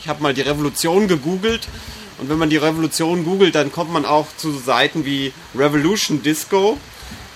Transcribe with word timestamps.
Ich 0.00 0.08
habe 0.08 0.22
mal 0.22 0.32
die 0.32 0.42
Revolution 0.42 1.08
gegoogelt 1.08 1.66
und 2.18 2.28
wenn 2.28 2.38
man 2.38 2.50
die 2.50 2.56
Revolution 2.56 3.24
googelt, 3.24 3.56
dann 3.56 3.72
kommt 3.72 3.92
man 3.92 4.04
auch 4.04 4.26
zu 4.36 4.52
Seiten 4.52 5.04
wie 5.04 5.32
Revolution 5.56 6.22
Disco. 6.22 6.78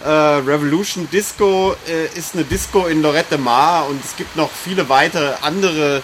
Äh, 0.05 0.09
Revolution 0.09 1.09
Disco 1.11 1.75
äh, 1.89 2.07
ist 2.17 2.35
eine 2.35 2.45
Disco 2.45 2.87
in 2.87 3.03
Lorette 3.03 3.37
Mar 3.37 3.89
und 3.89 4.05
es 4.05 4.17
gibt 4.17 4.37
noch 4.37 4.51
viele 4.51 4.89
weitere 4.89 5.35
andere 5.43 6.03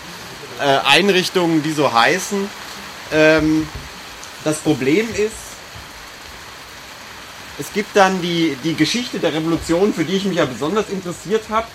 äh, 0.58 0.62
Einrichtungen, 0.62 1.62
die 1.62 1.72
so 1.72 1.92
heißen. 1.92 2.48
Ähm, 3.12 3.68
das 4.42 4.58
Problem 4.58 5.08
ist, 5.14 5.48
es 7.60 7.72
gibt 7.72 7.96
dann 7.96 8.20
die, 8.20 8.56
die 8.64 8.74
Geschichte 8.74 9.20
der 9.20 9.32
Revolution, 9.32 9.94
für 9.94 10.04
die 10.04 10.16
ich 10.16 10.24
mich 10.24 10.38
ja 10.38 10.44
besonders 10.44 10.88
interessiert 10.90 11.44
habe. 11.50 11.68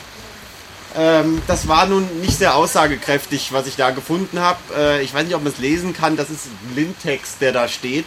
Ähm, 0.96 1.42
das 1.48 1.68
war 1.68 1.86
nun 1.86 2.08
nicht 2.22 2.38
sehr 2.38 2.56
aussagekräftig, 2.56 3.52
was 3.52 3.68
ich 3.68 3.76
da 3.76 3.92
gefunden 3.92 4.40
habe. 4.40 4.60
Äh, 4.78 5.04
ich 5.04 5.14
weiß 5.14 5.26
nicht, 5.26 5.36
ob 5.36 5.44
man 5.44 5.52
es 5.52 5.60
lesen 5.60 5.94
kann. 5.94 6.18
Das 6.18 6.30
ist 6.30 6.48
Blindtext, 6.74 7.42
der 7.42 7.52
da 7.52 7.68
steht. 7.68 8.06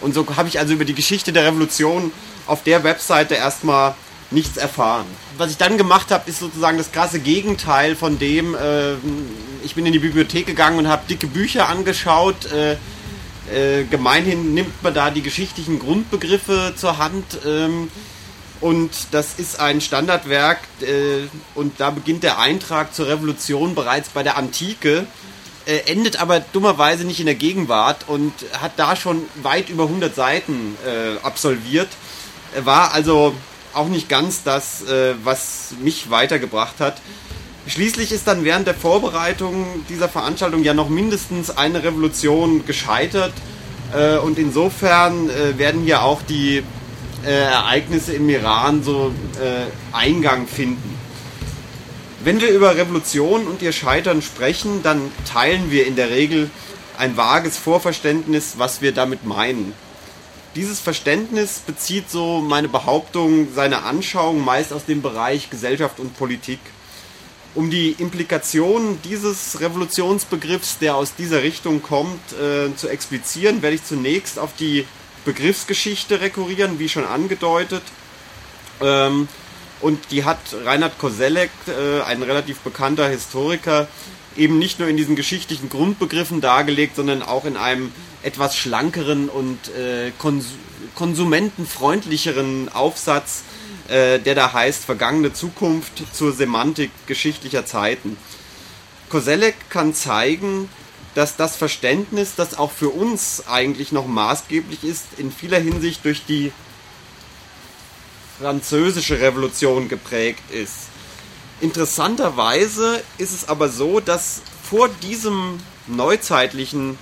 Und 0.00 0.14
so 0.14 0.26
habe 0.36 0.48
ich 0.48 0.58
also 0.58 0.72
über 0.72 0.84
die 0.84 0.94
Geschichte 0.94 1.32
der 1.32 1.44
Revolution 1.44 2.12
auf 2.46 2.62
der 2.62 2.84
Webseite 2.84 3.34
erstmal 3.34 3.94
nichts 4.30 4.56
erfahren. 4.56 5.06
Was 5.38 5.50
ich 5.50 5.56
dann 5.56 5.76
gemacht 5.76 6.10
habe, 6.10 6.28
ist 6.30 6.38
sozusagen 6.38 6.78
das 6.78 6.92
krasse 6.92 7.18
Gegenteil 7.18 7.96
von 7.96 8.18
dem. 8.18 8.54
Äh, 8.54 8.94
ich 9.64 9.74
bin 9.74 9.84
in 9.86 9.92
die 9.92 9.98
Bibliothek 9.98 10.46
gegangen 10.46 10.78
und 10.78 10.88
habe 10.88 11.02
dicke 11.08 11.26
Bücher 11.26 11.68
angeschaut. 11.68 12.46
Äh, 12.52 12.76
äh, 13.52 13.84
gemeinhin 13.84 14.54
nimmt 14.54 14.82
man 14.82 14.94
da 14.94 15.10
die 15.10 15.22
geschichtlichen 15.22 15.80
Grundbegriffe 15.80 16.74
zur 16.76 16.98
Hand. 16.98 17.40
Ähm, 17.44 17.90
und 18.60 18.90
das 19.12 19.38
ist 19.38 19.58
ein 19.58 19.80
Standardwerk 19.80 20.58
äh, 20.82 21.28
und 21.54 21.80
da 21.80 21.90
beginnt 21.90 22.22
der 22.22 22.38
Eintrag 22.38 22.94
zur 22.94 23.08
Revolution 23.08 23.74
bereits 23.74 24.10
bei 24.10 24.22
der 24.22 24.36
Antike, 24.36 25.06
äh, 25.66 25.78
endet 25.86 26.20
aber 26.20 26.40
dummerweise 26.40 27.04
nicht 27.04 27.20
in 27.20 27.26
der 27.26 27.34
Gegenwart 27.34 28.04
und 28.06 28.32
hat 28.60 28.72
da 28.76 28.96
schon 28.96 29.22
weit 29.42 29.68
über 29.70 29.84
100 29.84 30.14
Seiten 30.14 30.76
äh, 30.86 31.24
absolviert. 31.24 31.88
War 32.64 32.92
also 32.92 33.34
auch 33.72 33.88
nicht 33.88 34.08
ganz 34.08 34.42
das, 34.42 34.82
äh, 34.82 35.14
was 35.22 35.74
mich 35.80 36.10
weitergebracht 36.10 36.80
hat. 36.80 37.00
Schließlich 37.66 38.10
ist 38.10 38.26
dann 38.26 38.44
während 38.44 38.66
der 38.66 38.74
Vorbereitung 38.74 39.84
dieser 39.88 40.08
Veranstaltung 40.08 40.64
ja 40.64 40.74
noch 40.74 40.88
mindestens 40.88 41.56
eine 41.56 41.82
Revolution 41.82 42.66
gescheitert. 42.66 43.32
Äh, 43.94 44.18
und 44.18 44.38
insofern 44.38 45.30
äh, 45.30 45.56
werden 45.58 45.82
hier 45.82 46.02
auch 46.02 46.22
die 46.22 46.62
äh, 47.24 47.30
Ereignisse 47.30 48.14
im 48.14 48.28
Iran 48.28 48.82
so 48.82 49.12
äh, 49.40 49.66
Eingang 49.94 50.46
finden. 50.46 50.98
Wenn 52.22 52.40
wir 52.40 52.50
über 52.50 52.76
Revolution 52.76 53.46
und 53.46 53.62
ihr 53.62 53.72
Scheitern 53.72 54.20
sprechen, 54.20 54.82
dann 54.82 55.10
teilen 55.24 55.70
wir 55.70 55.86
in 55.86 55.96
der 55.96 56.10
Regel 56.10 56.50
ein 56.98 57.16
vages 57.16 57.56
Vorverständnis, 57.56 58.54
was 58.58 58.82
wir 58.82 58.92
damit 58.92 59.24
meinen. 59.24 59.72
Dieses 60.54 60.80
Verständnis 60.80 61.60
bezieht 61.60 62.10
so 62.10 62.40
meine 62.40 62.68
Behauptung 62.68 63.48
seine 63.54 63.84
Anschauung 63.84 64.44
meist 64.44 64.72
aus 64.72 64.84
dem 64.84 65.00
Bereich 65.00 65.48
Gesellschaft 65.48 66.00
und 66.00 66.18
Politik. 66.18 66.58
Um 67.54 67.70
die 67.70 67.92
Implikationen 67.92 69.00
dieses 69.02 69.60
Revolutionsbegriffs, 69.60 70.78
der 70.78 70.96
aus 70.96 71.14
dieser 71.14 71.42
Richtung 71.42 71.82
kommt, 71.82 72.20
äh, 72.32 72.74
zu 72.76 72.88
explizieren, 72.88 73.62
werde 73.62 73.76
ich 73.76 73.84
zunächst 73.84 74.38
auf 74.38 74.50
die 74.58 74.86
Begriffsgeschichte 75.24 76.20
rekurrieren, 76.20 76.78
wie 76.78 76.88
schon 76.88 77.04
angedeutet. 77.04 77.82
Ähm, 78.80 79.28
und 79.80 80.10
die 80.10 80.24
hat 80.24 80.38
Reinhard 80.64 80.98
Koselleck, 80.98 81.50
äh, 81.66 82.02
ein 82.02 82.22
relativ 82.22 82.58
bekannter 82.60 83.08
Historiker, 83.08 83.88
eben 84.36 84.58
nicht 84.58 84.78
nur 84.78 84.88
in 84.88 84.96
diesen 84.96 85.16
geschichtlichen 85.16 85.68
Grundbegriffen 85.68 86.40
dargelegt, 86.40 86.96
sondern 86.96 87.22
auch 87.22 87.44
in 87.44 87.56
einem 87.56 87.92
etwas 88.22 88.56
schlankeren 88.56 89.28
und 89.28 89.58
äh, 89.68 90.12
kons 90.18 90.46
konsumentenfreundlicheren 90.94 92.68
Aufsatz, 92.68 93.42
äh, 93.88 94.18
der 94.18 94.34
da 94.34 94.52
heißt 94.52 94.84
Vergangene 94.84 95.32
Zukunft 95.32 96.02
zur 96.12 96.32
Semantik 96.32 96.90
geschichtlicher 97.06 97.64
Zeiten. 97.64 98.16
Koselleck 99.08 99.54
kann 99.70 99.94
zeigen, 99.94 100.68
dass 101.14 101.36
das 101.36 101.56
Verständnis, 101.56 102.34
das 102.36 102.56
auch 102.56 102.70
für 102.70 102.90
uns 102.90 103.44
eigentlich 103.48 103.92
noch 103.92 104.06
maßgeblich 104.06 104.84
ist, 104.84 105.06
in 105.16 105.32
vieler 105.32 105.58
Hinsicht 105.58 106.04
durch 106.04 106.24
die 106.24 106.52
französische 108.40 109.20
Revolution 109.20 109.88
geprägt 109.88 110.50
ist. 110.50 110.88
Interessanterweise 111.60 113.02
ist 113.18 113.34
es 113.34 113.48
aber 113.48 113.68
so, 113.68 114.00
dass 114.00 114.40
vor 114.62 114.88
diesem 114.88 115.60
neuzeitlichen 115.86 116.98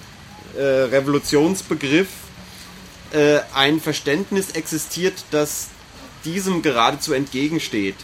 äh, 0.56 0.62
Revolutionsbegriff 0.62 2.08
äh, 3.12 3.38
ein 3.54 3.80
Verständnis 3.80 4.50
existiert, 4.52 5.24
das 5.30 5.68
diesem 6.24 6.62
geradezu 6.62 7.12
entgegensteht. 7.12 7.96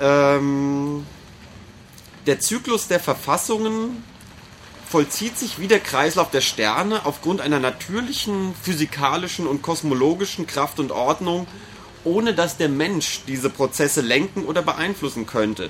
Ähm, 0.00 1.06
der 2.26 2.40
Zyklus 2.40 2.88
der 2.88 3.00
Verfassungen 3.00 4.02
vollzieht 4.94 5.36
sich 5.36 5.58
wie 5.58 5.66
der 5.66 5.80
Kreislauf 5.80 6.30
der 6.30 6.40
Sterne 6.40 7.04
aufgrund 7.04 7.40
einer 7.40 7.58
natürlichen 7.58 8.54
physikalischen 8.62 9.48
und 9.48 9.60
kosmologischen 9.60 10.46
Kraft 10.46 10.78
und 10.78 10.92
Ordnung, 10.92 11.48
ohne 12.04 12.32
dass 12.32 12.58
der 12.58 12.68
Mensch 12.68 13.22
diese 13.26 13.50
Prozesse 13.50 14.02
lenken 14.02 14.44
oder 14.44 14.62
beeinflussen 14.62 15.26
könnte. 15.26 15.68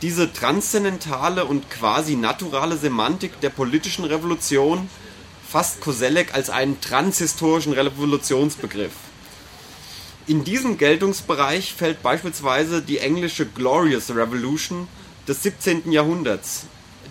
Diese 0.00 0.32
transzendentale 0.32 1.44
und 1.44 1.68
quasi 1.68 2.16
naturale 2.16 2.78
Semantik 2.78 3.38
der 3.42 3.50
politischen 3.50 4.06
Revolution 4.06 4.88
fasst 5.46 5.82
Koselleck 5.82 6.32
als 6.32 6.48
einen 6.48 6.80
transhistorischen 6.80 7.74
Revolutionsbegriff. 7.74 8.94
In 10.26 10.42
diesen 10.42 10.78
Geltungsbereich 10.78 11.74
fällt 11.74 12.02
beispielsweise 12.02 12.80
die 12.80 12.96
englische 12.96 13.44
Glorious 13.44 14.08
Revolution 14.08 14.88
des 15.28 15.42
17. 15.42 15.92
Jahrhunderts, 15.92 16.64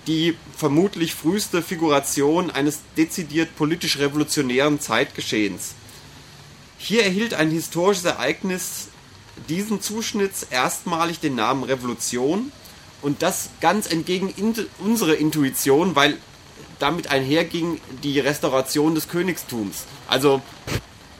die 0.07 0.35
vermutlich 0.55 1.15
früheste 1.15 1.61
Figuration 1.61 2.51
eines 2.51 2.79
dezidiert 2.97 3.55
politisch-revolutionären 3.55 4.79
Zeitgeschehens. 4.79 5.75
Hier 6.77 7.03
erhielt 7.03 7.33
ein 7.33 7.49
historisches 7.49 8.05
Ereignis 8.05 8.89
diesen 9.49 9.81
Zuschnitts 9.81 10.43
erstmalig 10.43 11.19
den 11.19 11.35
Namen 11.35 11.63
Revolution 11.63 12.51
und 13.01 13.21
das 13.21 13.49
ganz 13.61 13.91
entgegen 13.91 14.33
unserer 14.79 15.15
Intuition, 15.15 15.95
weil 15.95 16.17
damit 16.79 17.07
einherging 17.07 17.79
die 18.03 18.19
Restauration 18.19 18.95
des 18.95 19.07
Königstums. 19.07 19.85
Also 20.07 20.41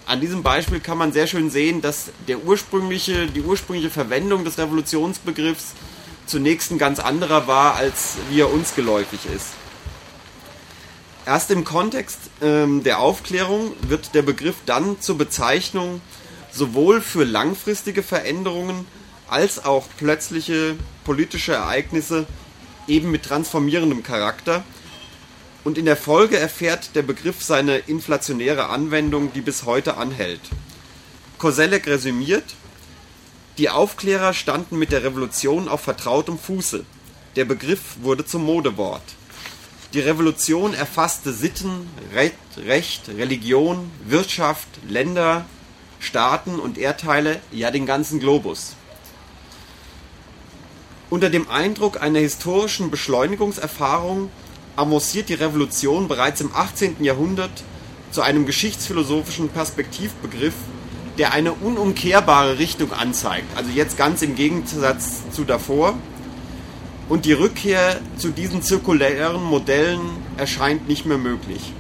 an 0.06 0.19
diesem 0.19 0.44
Beispiel 0.44 0.81
kann 0.81 0.97
man 0.97 1.13
sehr 1.13 1.27
schön 1.27 1.50
sehen, 1.50 1.81
dass 1.81 2.12
der 2.27 2.44
ursprüngliche, 2.44 3.27
die 3.27 3.41
ursprüngliche 3.41 3.89
Verwendung 3.89 4.44
des 4.44 4.57
Revolutionsbegriffs 4.57 5.74
zunächst 6.25 6.72
ein 6.72 6.78
ganz 6.78 7.00
anderer 7.00 7.48
war, 7.48 7.75
als 7.75 8.16
wie 8.30 8.42
er 8.42 8.52
uns 8.52 8.75
geläufig 8.75 9.22
ist. 9.36 9.50
Erst 11.25 11.52
im 11.52 11.64
Kontext 11.64 12.20
ähm, 12.42 12.84
der 12.84 13.00
Aufklärung 13.00 13.74
wird 13.81 14.14
der 14.14 14.24
Begriff 14.24 14.56
dann 14.66 15.00
zur 15.00 15.18
Bezeichnung 15.18 16.02
sowohl 16.52 17.02
für 17.02 17.24
langfristige 17.24 18.04
Veränderungen 18.04 18.86
als 19.28 19.64
auch 19.64 19.88
plötzliche 19.98 20.75
politische 21.06 21.54
Ereignisse 21.54 22.28
eben 22.88 23.10
mit 23.10 23.24
transformierendem 23.24 24.04
Charakter. 24.04 24.64
Und 25.64 25.78
in 25.78 25.86
der 25.86 25.96
Folge 25.96 26.38
erfährt 26.38 26.94
der 26.96 27.04
Begriff 27.04 27.42
seine 27.42 27.78
inflationäre 27.78 28.68
Anwendung, 28.68 29.31
die 29.31 29.42
bis 29.42 29.64
heute 29.64 29.96
anhält. 29.96 30.42
Koselleck 31.38 31.88
resümiert, 31.88 32.44
die 33.57 33.69
Aufklärer 33.69 34.33
standen 34.33 34.79
mit 34.79 34.91
der 34.91 35.03
Revolution 35.03 35.67
auf 35.67 35.81
vertrautem 35.81 36.39
Fuße. 36.39 36.85
Der 37.35 37.45
Begriff 37.45 37.97
wurde 38.01 38.25
zum 38.25 38.44
Modewort. 38.44 39.03
Die 39.94 40.00
Revolution 40.00 40.73
erfasste 40.73 41.31
Sitten, 41.31 41.88
Recht, 42.13 43.07
Religion, 43.07 43.91
Wirtschaft, 44.05 44.67
Länder, 44.89 45.45
Staaten 46.00 46.59
und 46.59 46.79
Erdteile, 46.79 47.39
ja 47.51 47.69
den 47.69 47.85
ganzen 47.85 48.19
Globus. 48.19 48.75
Unter 51.11 51.29
dem 51.29 51.47
Eindruck 51.47 52.01
einer 52.01 52.19
historischen 52.19 52.89
Beschleunigungserfahrung 52.89 54.31
avanciert 54.75 55.29
die 55.29 55.35
Revolution 55.35 56.07
bereits 56.07 56.41
im 56.41 56.51
18. 56.55 57.03
Jahrhundert 57.03 57.63
zu 58.09 58.23
einem 58.23 58.47
geschichtsphilosophischen 58.47 59.50
Perspektivbegriff, 59.50 60.55
der 61.18 61.33
eine 61.33 61.54
unumkehrbare 61.54 62.57
Richtung 62.57 62.92
anzeigt. 62.92 63.56
Also 63.56 63.69
jetzt 63.71 63.98
ganz 63.98 64.21
im 64.21 64.36
Gegensatz 64.36 65.30
zu 65.31 65.44
davor. 65.44 65.95
Und 67.10 67.25
die 67.25 67.33
Rückkehr 67.33 68.00
zu 68.18 68.30
diesen 68.30 68.62
zirkulären 68.62 69.44
Modellen 69.44 70.01
erscheint 70.38 70.88
nicht 70.88 71.06
mehr 71.06 71.18
möglich. 71.18 71.74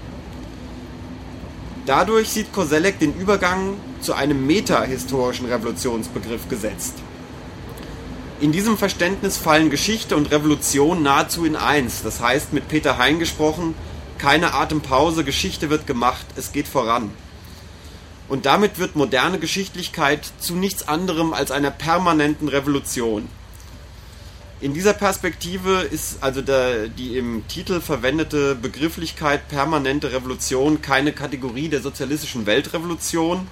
Dadurch 1.85 2.29
sieht 2.29 2.53
Koselleck 2.53 2.99
den 2.99 3.13
Übergang 3.13 3.75
zu 4.01 4.13
einem 4.13 4.45
metahistorischen 4.45 5.47
Revolutionsbegriff 5.47 6.47
gesetzt. 6.49 6.95
In 8.39 8.51
diesem 8.51 8.77
Verständnis 8.77 9.37
fallen 9.37 9.69
Geschichte 9.69 10.15
und 10.15 10.31
Revolution 10.31 11.01
nahezu 11.01 11.45
in 11.45 11.55
eins. 11.55 12.03
Das 12.03 12.19
heißt, 12.19 12.51
mit 12.53 12.67
Peter 12.67 12.97
Hein 12.97 13.19
gesprochen, 13.19 13.73
keine 14.17 14.53
Atempause, 14.53 15.23
Geschichte 15.23 15.69
wird 15.69 15.87
gemacht, 15.87 16.25
es 16.35 16.51
geht 16.51 16.67
voran. 16.67 17.09
Und 18.29 18.45
damit 18.45 18.79
wird 18.79 18.95
moderne 18.95 19.39
Geschichtlichkeit 19.39 20.31
zu 20.39 20.55
nichts 20.55 20.87
anderem 20.87 21.33
als 21.33 21.51
einer 21.51 21.71
permanenten 21.71 22.47
Revolution. 22.47 23.27
In 24.61 24.73
dieser 24.73 24.93
Perspektive 24.93 25.81
ist 25.81 26.23
also 26.23 26.41
der, 26.41 26.87
die 26.87 27.17
im 27.17 27.45
Titel 27.49 27.81
verwendete 27.81 28.55
Begrifflichkeit 28.55 29.49
permanente 29.49 30.13
Revolution 30.13 30.81
keine 30.81 31.11
Kategorie 31.11 31.67
der 31.67 31.81
sozialistischen 31.81 32.45
Weltrevolution, 32.45 33.45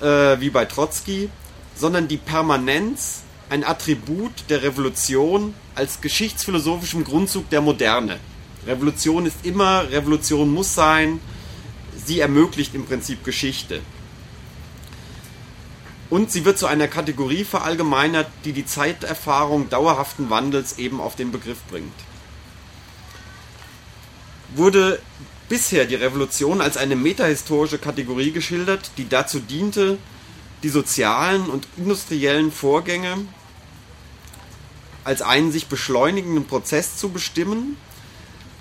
äh, 0.00 0.40
wie 0.40 0.48
bei 0.48 0.64
Trotzki, 0.64 1.28
sondern 1.76 2.08
die 2.08 2.16
Permanenz 2.16 3.22
ein 3.50 3.64
Attribut 3.64 4.32
der 4.48 4.62
Revolution 4.62 5.52
als 5.74 6.00
geschichtsphilosophischen 6.00 7.04
Grundzug 7.04 7.50
der 7.50 7.60
Moderne. 7.60 8.18
Revolution 8.66 9.26
ist 9.26 9.44
immer, 9.44 9.90
Revolution 9.90 10.50
muss 10.50 10.74
sein, 10.74 11.20
sie 12.08 12.20
ermöglicht 12.20 12.74
im 12.74 12.86
Prinzip 12.86 13.22
Geschichte. 13.22 13.80
Und 16.10 16.32
sie 16.32 16.44
wird 16.46 16.58
zu 16.58 16.66
einer 16.66 16.88
Kategorie 16.88 17.44
verallgemeinert, 17.44 18.28
die 18.44 18.52
die 18.52 18.64
Zeiterfahrung 18.64 19.68
dauerhaften 19.68 20.30
Wandels 20.30 20.78
eben 20.78 21.00
auf 21.00 21.16
den 21.16 21.30
Begriff 21.30 21.58
bringt. 21.70 21.92
Wurde 24.56 25.00
bisher 25.50 25.84
die 25.84 25.96
Revolution 25.96 26.62
als 26.62 26.78
eine 26.78 26.96
metahistorische 26.96 27.78
Kategorie 27.78 28.32
geschildert, 28.32 28.90
die 28.96 29.08
dazu 29.08 29.38
diente, 29.38 29.98
die 30.62 30.70
sozialen 30.70 31.50
und 31.50 31.68
industriellen 31.76 32.50
Vorgänge 32.50 33.18
als 35.04 35.20
einen 35.22 35.52
sich 35.52 35.66
beschleunigenden 35.66 36.46
Prozess 36.46 36.96
zu 36.96 37.10
bestimmen, 37.10 37.76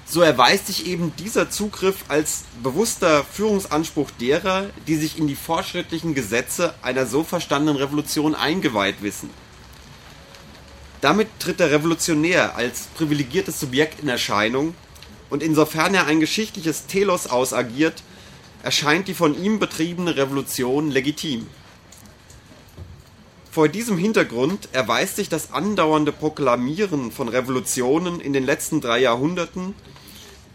so 0.09 0.21
erweist 0.21 0.67
sich 0.67 0.87
eben 0.87 1.13
dieser 1.17 1.49
Zugriff 1.49 2.05
als 2.07 2.43
bewusster 2.63 3.25
Führungsanspruch 3.25 4.09
derer, 4.11 4.69
die 4.87 4.95
sich 4.95 5.19
in 5.19 5.27
die 5.27 5.35
fortschrittlichen 5.35 6.15
Gesetze 6.15 6.73
einer 6.81 7.05
so 7.05 7.25
verstandenen 7.25 7.75
Revolution 7.75 8.33
eingeweiht 8.33 9.01
wissen. 9.01 9.29
Damit 11.01 11.27
tritt 11.39 11.59
der 11.59 11.71
Revolutionär 11.71 12.55
als 12.55 12.83
privilegiertes 12.95 13.59
Subjekt 13.59 13.99
in 13.99 14.07
Erscheinung 14.07 14.75
und 15.29 15.43
insofern 15.43 15.93
er 15.93 16.07
ein 16.07 16.21
geschichtliches 16.21 16.85
Telos 16.85 17.27
ausagiert, 17.27 18.01
erscheint 18.63 19.09
die 19.09 19.13
von 19.13 19.41
ihm 19.41 19.59
betriebene 19.59 20.15
Revolution 20.15 20.89
legitim. 20.89 21.47
Vor 23.51 23.67
diesem 23.67 23.97
Hintergrund 23.97 24.69
erweist 24.71 25.17
sich 25.17 25.29
das 25.29 25.51
andauernde 25.51 26.11
Proklamieren 26.11 27.11
von 27.11 27.27
Revolutionen 27.27 28.21
in 28.21 28.31
den 28.31 28.45
letzten 28.45 28.81
drei 28.81 28.99
Jahrhunderten 28.99 29.75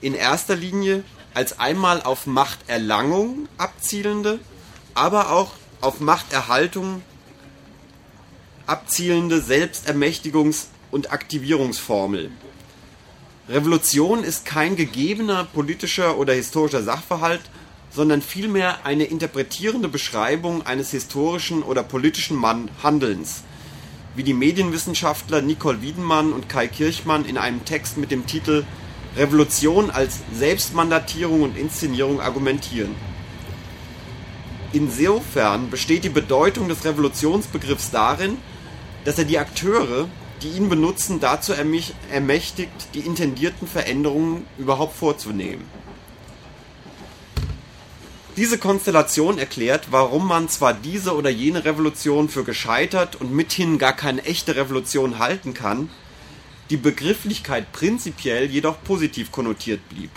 in 0.02 0.14
erster 0.14 0.56
Linie 0.56 1.04
als 1.32 1.58
einmal 1.58 2.02
auf 2.02 2.26
Machterlangung 2.26 3.48
abzielende, 3.56 4.38
aber 4.94 5.30
auch 5.30 5.52
auf 5.80 6.00
Machterhaltung 6.00 7.02
abzielende 8.66 9.38
Selbstermächtigungs- 9.40 10.66
und 10.90 11.12
Aktivierungsformel. 11.12 12.30
Revolution 13.48 14.22
ist 14.22 14.44
kein 14.44 14.76
gegebener 14.76 15.44
politischer 15.44 16.18
oder 16.18 16.32
historischer 16.32 16.82
Sachverhalt, 16.82 17.40
sondern 17.90 18.22
vielmehr 18.22 18.86
eine 18.86 19.04
interpretierende 19.04 19.88
Beschreibung 19.88 20.64
eines 20.64 20.90
historischen 20.90 21.62
oder 21.62 21.82
politischen 21.82 22.42
Handelns, 22.82 23.42
wie 24.14 24.22
die 24.22 24.34
Medienwissenschaftler 24.34 25.42
Nicole 25.42 25.82
Wiedenmann 25.82 26.32
und 26.32 26.48
Kai 26.48 26.68
Kirchmann 26.68 27.24
in 27.24 27.36
einem 27.36 27.64
Text 27.64 27.96
mit 27.96 28.10
dem 28.10 28.26
Titel 28.26 28.64
Revolution 29.16 29.90
als 29.90 30.20
Selbstmandatierung 30.34 31.42
und 31.42 31.56
Inszenierung 31.56 32.20
argumentieren. 32.20 32.94
Insofern 34.72 35.68
besteht 35.68 36.04
die 36.04 36.08
Bedeutung 36.08 36.68
des 36.68 36.84
Revolutionsbegriffs 36.84 37.90
darin, 37.90 38.38
dass 39.04 39.18
er 39.18 39.24
die 39.24 39.38
Akteure, 39.38 40.08
die 40.42 40.48
ihn 40.48 40.68
benutzen, 40.68 41.20
dazu 41.20 41.52
ermächtigt, 41.52 42.72
die 42.94 43.00
intendierten 43.00 43.68
Veränderungen 43.68 44.46
überhaupt 44.56 44.96
vorzunehmen. 44.96 45.64
Diese 48.38 48.56
Konstellation 48.56 49.36
erklärt, 49.36 49.88
warum 49.90 50.26
man 50.26 50.48
zwar 50.48 50.72
diese 50.72 51.14
oder 51.14 51.28
jene 51.28 51.66
Revolution 51.66 52.30
für 52.30 52.44
gescheitert 52.44 53.14
und 53.16 53.30
mithin 53.30 53.76
gar 53.76 53.92
keine 53.92 54.24
echte 54.24 54.56
Revolution 54.56 55.18
halten 55.18 55.52
kann, 55.52 55.90
die 56.72 56.78
Begrifflichkeit 56.78 57.70
prinzipiell 57.70 58.46
jedoch 58.50 58.82
positiv 58.82 59.30
konnotiert 59.30 59.86
blieb. 59.90 60.10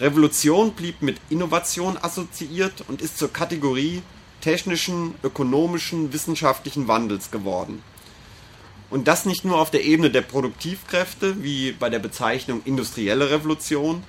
Revolution 0.00 0.72
blieb 0.72 1.00
mit 1.00 1.20
Innovation 1.30 1.96
assoziiert 1.96 2.84
und 2.88 3.00
ist 3.00 3.18
zur 3.18 3.32
Kategorie 3.32 4.02
technischen, 4.40 5.14
ökonomischen, 5.22 6.12
wissenschaftlichen 6.12 6.88
Wandels 6.88 7.30
geworden. 7.30 7.84
Und 8.90 9.06
das 9.06 9.26
nicht 9.26 9.44
nur 9.44 9.60
auf 9.60 9.70
der 9.70 9.84
Ebene 9.84 10.10
der 10.10 10.22
Produktivkräfte, 10.22 11.40
wie 11.44 11.70
bei 11.70 11.88
der 11.88 12.00
Bezeichnung 12.00 12.62
industrielle 12.64 13.30
Revolution, 13.30 14.02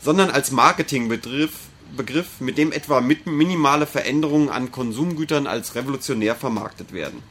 sondern 0.00 0.30
als 0.30 0.50
Marketingbegriff 0.50 1.52
Begriff, 1.96 2.40
mit 2.40 2.56
dem 2.58 2.72
etwa 2.72 3.00
minimale 3.00 3.86
Veränderungen 3.86 4.48
an 4.48 4.72
Konsumgütern 4.72 5.46
als 5.46 5.74
revolutionär 5.74 6.34
vermarktet 6.34 6.92
werden. 6.92 7.22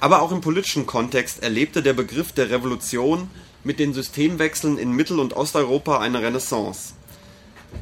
Aber 0.00 0.22
auch 0.22 0.32
im 0.32 0.40
politischen 0.40 0.86
Kontext 0.86 1.42
erlebte 1.42 1.82
der 1.82 1.94
Begriff 1.94 2.32
der 2.32 2.50
Revolution 2.50 3.30
mit 3.64 3.78
den 3.78 3.94
Systemwechseln 3.94 4.78
in 4.78 4.92
Mittel- 4.92 5.18
und 5.18 5.34
Osteuropa 5.34 5.98
eine 5.98 6.22
Renaissance. 6.22 6.94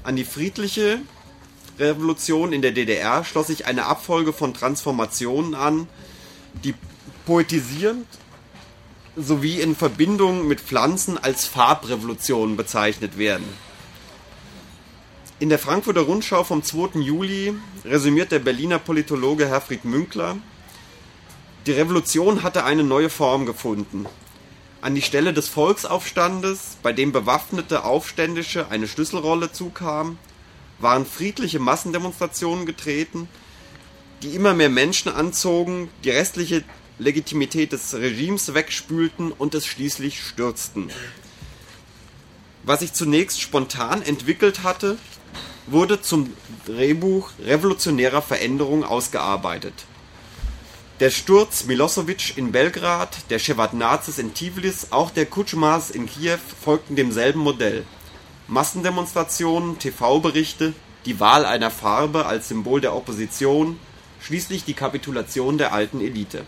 An 0.02 0.16
die 0.16 0.24
friedliche 0.24 1.00
Revolution 1.78 2.52
in 2.52 2.62
der 2.62 2.72
DDR 2.72 3.24
schloss 3.24 3.48
sich 3.48 3.66
eine 3.66 3.86
Abfolge 3.86 4.32
von 4.32 4.54
Transformationen 4.54 5.54
an, 5.54 5.88
die 6.62 6.74
poetisierend 7.26 8.06
sowie 9.16 9.60
in 9.60 9.76
Verbindung 9.76 10.46
mit 10.46 10.60
Pflanzen 10.60 11.18
als 11.18 11.46
Farbrevolution 11.46 12.56
bezeichnet 12.56 13.18
werden. 13.18 13.46
In 15.40 15.48
der 15.48 15.58
Frankfurter 15.58 16.02
Rundschau 16.02 16.44
vom 16.44 16.62
2. 16.62 17.00
Juli 17.00 17.54
resümiert 17.84 18.32
der 18.32 18.38
Berliner 18.38 18.78
Politologe 18.78 19.48
Herfried 19.48 19.84
Münkler, 19.84 20.36
die 21.66 21.72
Revolution 21.72 22.42
hatte 22.42 22.64
eine 22.64 22.84
neue 22.84 23.08
Form 23.08 23.46
gefunden. 23.46 24.06
An 24.82 24.94
die 24.94 25.02
Stelle 25.02 25.32
des 25.32 25.48
Volksaufstandes, 25.48 26.76
bei 26.82 26.92
dem 26.92 27.10
bewaffnete 27.10 27.84
Aufständische 27.84 28.68
eine 28.68 28.86
Schlüsselrolle 28.86 29.50
zukamen, 29.50 30.18
waren 30.78 31.06
friedliche 31.06 31.60
Massendemonstrationen 31.60 32.66
getreten, 32.66 33.28
die 34.22 34.34
immer 34.34 34.52
mehr 34.52 34.68
Menschen 34.68 35.10
anzogen, 35.10 35.88
die 36.04 36.10
restliche 36.10 36.64
Legitimität 36.98 37.72
des 37.72 37.94
Regimes 37.94 38.52
wegspülten 38.52 39.32
und 39.32 39.54
es 39.54 39.66
schließlich 39.66 40.22
stürzten. 40.22 40.90
Was 42.62 42.80
sich 42.80 42.92
zunächst 42.92 43.40
spontan 43.40 44.02
entwickelt 44.02 44.62
hatte, 44.62 44.98
wurde 45.66 46.02
zum 46.02 46.30
Drehbuch 46.66 47.30
revolutionärer 47.42 48.20
Veränderung 48.20 48.84
ausgearbeitet. 48.84 49.86
Der 51.00 51.10
Sturz 51.10 51.64
Milosevic 51.64 52.38
in 52.38 52.52
Belgrad, 52.52 53.28
der 53.28 53.40
Shevardnadzes 53.40 54.20
in 54.20 54.32
Tivlis, 54.32 54.92
auch 54.92 55.10
der 55.10 55.26
Kutschmas 55.26 55.90
in 55.90 56.06
Kiew 56.06 56.38
folgten 56.62 56.94
demselben 56.94 57.40
Modell. 57.40 57.84
Massendemonstrationen, 58.46 59.80
TV-Berichte, 59.80 60.72
die 61.04 61.18
Wahl 61.18 61.46
einer 61.46 61.72
Farbe 61.72 62.26
als 62.26 62.46
Symbol 62.46 62.80
der 62.80 62.94
Opposition, 62.94 63.80
schließlich 64.20 64.62
die 64.62 64.74
Kapitulation 64.74 65.58
der 65.58 65.72
alten 65.72 66.00
Elite. 66.00 66.46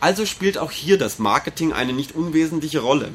Also 0.00 0.24
spielt 0.24 0.56
auch 0.56 0.70
hier 0.70 0.96
das 0.96 1.18
Marketing 1.18 1.74
eine 1.74 1.92
nicht 1.92 2.14
unwesentliche 2.14 2.80
Rolle. 2.80 3.10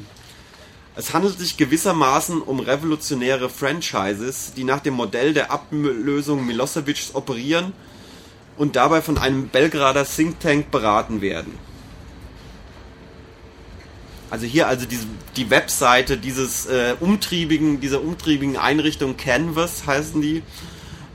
Es 0.94 1.12
handelt 1.12 1.40
sich 1.40 1.56
gewissermaßen 1.56 2.40
um 2.40 2.60
revolutionäre 2.60 3.50
Franchises, 3.50 4.52
die 4.54 4.64
nach 4.64 4.80
dem 4.80 4.94
Modell 4.94 5.34
der 5.34 5.50
Ablösung 5.50 6.46
Milosevics 6.46 7.16
operieren 7.16 7.72
und 8.60 8.76
dabei 8.76 9.00
von 9.00 9.16
einem 9.16 9.48
Belgrader 9.48 10.04
Think 10.04 10.38
Tank 10.38 10.70
beraten 10.70 11.22
werden. 11.22 11.54
Also 14.28 14.44
hier 14.44 14.68
also 14.68 14.84
die, 14.84 14.98
die 15.34 15.48
Webseite 15.48 16.18
dieses 16.18 16.66
äh, 16.66 16.94
umtriebigen, 17.00 17.80
dieser 17.80 18.02
umtriebigen 18.02 18.58
Einrichtung 18.58 19.16
Canvas 19.16 19.86
heißen 19.86 20.20
die. 20.20 20.42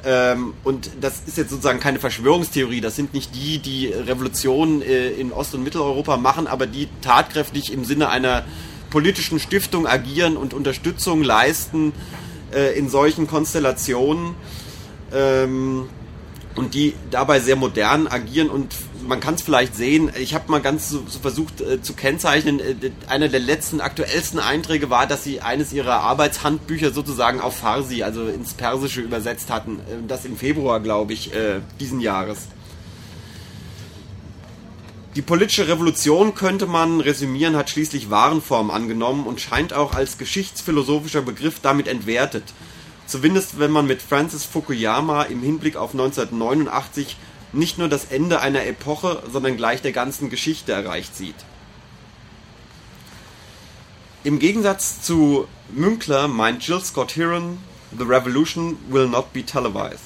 Ähm, 0.03 0.55
und 0.63 0.89
das 1.01 1.21
ist 1.27 1.37
jetzt 1.37 1.51
sozusagen 1.51 1.79
keine 1.79 1.99
Verschwörungstheorie. 1.99 2.81
Das 2.81 2.95
sind 2.95 3.13
nicht 3.13 3.35
die, 3.35 3.59
die 3.59 3.89
Revolutionen 3.89 4.81
äh, 4.81 5.09
in 5.09 5.31
Ost- 5.31 5.53
und 5.53 5.63
Mitteleuropa 5.63 6.17
machen, 6.17 6.47
aber 6.47 6.65
die 6.65 6.89
tatkräftig 7.01 7.71
im 7.71 7.85
Sinne 7.85 8.09
einer 8.09 8.43
politischen 8.89 9.39
Stiftung 9.39 9.85
agieren 9.85 10.35
und 10.35 10.55
Unterstützung 10.55 11.21
leisten 11.21 11.93
äh, 12.51 12.75
in 12.75 12.89
solchen 12.89 13.27
Konstellationen. 13.27 14.33
Ähm, 15.13 15.89
und 16.55 16.73
die 16.73 16.93
dabei 17.11 17.39
sehr 17.39 17.55
modern 17.55 18.07
agieren 18.07 18.49
und 18.49 18.73
man 19.07 19.19
kann 19.19 19.35
es 19.35 19.41
vielleicht 19.41 19.75
sehen, 19.75 20.11
ich 20.17 20.33
habe 20.33 20.51
mal 20.51 20.61
ganz 20.61 20.89
so, 20.89 21.03
so 21.07 21.19
versucht 21.19 21.61
äh, 21.61 21.81
zu 21.81 21.93
kennzeichnen, 21.93 22.59
äh, 22.59 22.91
einer 23.07 23.27
der 23.27 23.39
letzten 23.39 23.81
aktuellsten 23.81 24.39
Einträge 24.39 24.89
war, 24.89 25.05
dass 25.05 25.23
sie 25.23 25.41
eines 25.41 25.73
ihrer 25.73 25.99
Arbeitshandbücher 25.99 26.91
sozusagen 26.91 27.39
auf 27.39 27.57
Farsi, 27.57 28.03
also 28.03 28.27
ins 28.27 28.53
Persische 28.53 29.01
übersetzt 29.01 29.51
hatten, 29.51 29.79
äh, 29.79 30.07
das 30.07 30.25
im 30.25 30.37
Februar, 30.37 30.79
glaube 30.79 31.13
ich, 31.13 31.33
äh, 31.33 31.61
diesen 31.79 31.99
Jahres. 31.99 32.47
Die 35.15 35.21
politische 35.21 35.69
Revolution 35.69 36.35
könnte 36.35 36.65
man 36.65 36.99
resümieren, 36.99 37.55
hat 37.55 37.69
schließlich 37.69 38.09
Warenform 38.09 38.69
angenommen 38.69 39.25
und 39.25 39.39
scheint 39.39 39.71
auch 39.71 39.93
als 39.93 40.17
geschichtsphilosophischer 40.17 41.21
Begriff 41.21 41.61
damit 41.61 41.87
entwertet. 41.87 42.43
Zumindest 43.07 43.59
wenn 43.59 43.71
man 43.71 43.85
mit 43.85 44.01
Francis 44.01 44.45
Fukuyama 44.45 45.23
im 45.23 45.41
Hinblick 45.41 45.75
auf 45.75 45.91
1989 45.91 47.17
nicht 47.53 47.77
nur 47.77 47.87
das 47.87 48.05
Ende 48.05 48.41
einer 48.41 48.65
Epoche, 48.65 49.23
sondern 49.31 49.57
gleich 49.57 49.81
der 49.81 49.91
ganzen 49.91 50.29
Geschichte 50.29 50.71
erreicht 50.71 51.15
sieht. 51.15 51.35
Im 54.23 54.39
Gegensatz 54.39 55.01
zu 55.01 55.47
Münkler 55.69 56.27
meint 56.27 56.67
Jill 56.67 56.81
Scott 56.81 57.15
Heron, 57.15 57.59
The 57.97 58.03
Revolution 58.03 58.77
will 58.89 59.07
not 59.07 59.31
be 59.33 59.43
televised. 59.43 60.01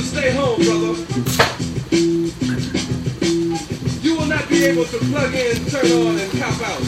To 0.00 0.06
stay 0.06 0.30
home, 0.32 0.56
brother. 0.64 0.96
You 4.00 4.16
will 4.16 4.26
not 4.26 4.48
be 4.48 4.64
able 4.64 4.84
to 4.84 4.98
plug 5.10 5.34
in, 5.34 5.56
turn 5.66 5.92
on, 5.92 6.16
and 6.16 6.30
cop 6.40 6.56
out. 6.64 6.80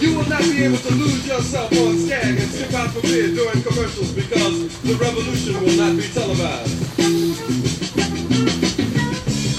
You 0.00 0.16
will 0.16 0.28
not 0.28 0.40
be 0.40 0.64
able 0.64 0.78
to 0.78 0.94
lose 0.94 1.26
yourself 1.26 1.70
on 1.72 1.98
Skag 1.98 2.38
and 2.40 2.50
sip 2.50 2.72
out 2.72 2.90
for 2.90 3.02
beer 3.02 3.28
during 3.34 3.62
commercials 3.62 4.12
because 4.12 4.80
the 4.82 4.94
revolution 4.94 5.54
will 5.60 5.76
not 5.76 5.96
be 5.96 6.08
televised. 6.08 6.96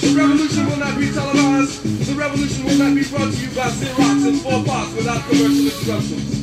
The 0.02 0.14
revolution 0.18 0.66
will 0.70 0.78
not 0.78 0.98
be 0.98 1.12
televised. 1.12 2.08
The 2.08 2.14
revolution 2.16 2.66
will 2.66 2.78
not 2.78 2.96
be 2.96 3.04
brought 3.10 3.32
to 3.32 3.40
you 3.40 3.50
by 3.56 3.70
Xerox 3.70 4.28
in 4.28 4.36
four 4.38 4.64
parts 4.64 4.96
without 4.96 5.22
commercial 5.30 5.70
interruptions. 5.70 6.43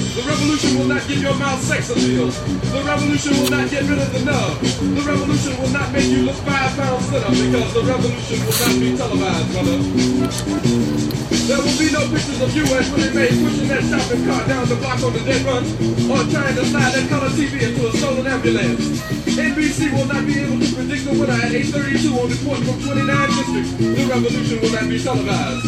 The 0.31 0.37
revolution 0.39 0.79
will 0.79 0.87
not 0.87 1.03
give 1.09 1.19
your 1.19 1.35
mouth 1.35 1.59
sex 1.59 1.89
appeal. 1.91 2.31
The 2.31 2.81
revolution 2.87 3.35
will 3.35 3.51
not 3.51 3.69
get 3.69 3.83
rid 3.83 3.99
of 3.99 4.15
the 4.15 4.23
nub. 4.23 4.63
The 4.63 5.03
revolution 5.03 5.59
will 5.59 5.75
not 5.75 5.91
make 5.91 6.07
you 6.07 6.23
look 6.23 6.39
five 6.47 6.71
pounds 6.79 7.03
thinner 7.11 7.35
because 7.35 7.73
the 7.75 7.83
revolution 7.83 8.39
will 8.39 8.55
not 8.55 8.79
be 8.79 8.95
televised, 8.95 9.51
brother. 9.51 9.75
There 11.51 11.59
will 11.59 11.75
be 11.75 11.91
no 11.91 12.07
pictures 12.07 12.39
of 12.39 12.55
you 12.55 12.63
as 12.63 12.87
Willie 12.95 13.11
Mae 13.11 13.27
pushing 13.43 13.67
that 13.75 13.83
shopping 13.91 14.23
cart 14.23 14.47
down 14.47 14.71
the 14.71 14.79
block 14.79 15.03
on 15.03 15.11
the 15.11 15.19
dead 15.19 15.43
run 15.43 15.67
or 16.07 16.23
trying 16.31 16.55
to 16.55 16.63
slide 16.63 16.95
that 16.95 17.11
color 17.11 17.27
TV 17.35 17.67
into 17.67 17.91
a 17.91 17.91
stolen 17.91 18.23
ambulance. 18.23 19.03
NBC 19.35 19.91
will 19.91 20.07
not 20.07 20.23
be 20.23 20.39
able 20.39 20.63
to 20.63 20.67
predict 20.71 21.11
the 21.11 21.11
winner 21.11 21.35
at 21.43 21.51
8.32 21.51 22.07
on 22.15 22.31
report 22.31 22.63
from 22.63 22.79
29 22.79 23.03
districts. 23.35 23.75
The 23.83 24.07
revolution 24.07 24.63
will 24.63 24.71
not 24.79 24.87
be 24.87 24.95
televised. 24.95 25.67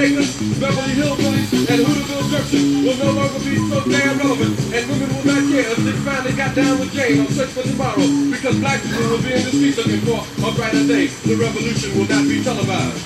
Acres, 0.00 0.32
Beverly 0.56 0.96
Hillbillies, 0.96 1.52
and 1.68 1.84
Hooterville 1.84 2.24
Junction 2.32 2.84
will 2.84 2.96
no 2.96 3.12
longer 3.12 3.38
be 3.44 3.56
so 3.68 3.84
damn 3.84 4.16
relevant, 4.16 4.56
and 4.72 4.82
women 4.88 5.08
will 5.12 5.26
not 5.28 5.44
care 5.52 5.68
if 5.68 5.76
they 5.76 5.92
finally 6.00 6.32
got 6.32 6.54
down 6.56 6.80
with 6.80 6.90
Jane 6.92 7.20
on 7.20 7.28
Search 7.28 7.50
for 7.50 7.62
Tomorrow, 7.62 8.08
because 8.32 8.56
black 8.60 8.80
people 8.80 9.04
will 9.12 9.20
be 9.20 9.34
in 9.36 9.44
the 9.44 9.52
streets 9.52 9.76
looking 9.76 10.00
for 10.08 10.24
a 10.40 10.52
brighter 10.56 10.86
day. 10.88 11.12
The 11.28 11.36
revolution 11.36 11.98
will 11.98 12.08
not 12.08 12.24
be 12.24 12.40
televised. 12.40 12.96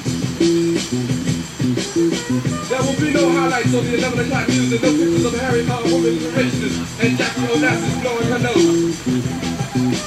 There 2.70 2.82
will 2.86 3.00
be 3.02 3.10
no 3.10 3.26
highlights 3.42 3.74
on 3.74 3.84
the 3.84 3.98
11 3.98 4.30
o'clock 4.30 4.48
news 4.48 4.72
and 4.72 4.82
no 4.82 4.90
pictures 4.94 5.24
of 5.24 5.34
Harry 5.40 5.66
Potter 5.66 5.90
woman 5.90 6.14
racist 6.30 6.78
and 7.02 7.18
Jackie 7.18 7.42
Onassis 7.50 8.02
blowing 8.02 8.28
her 8.30 8.38
nose. 8.38 9.33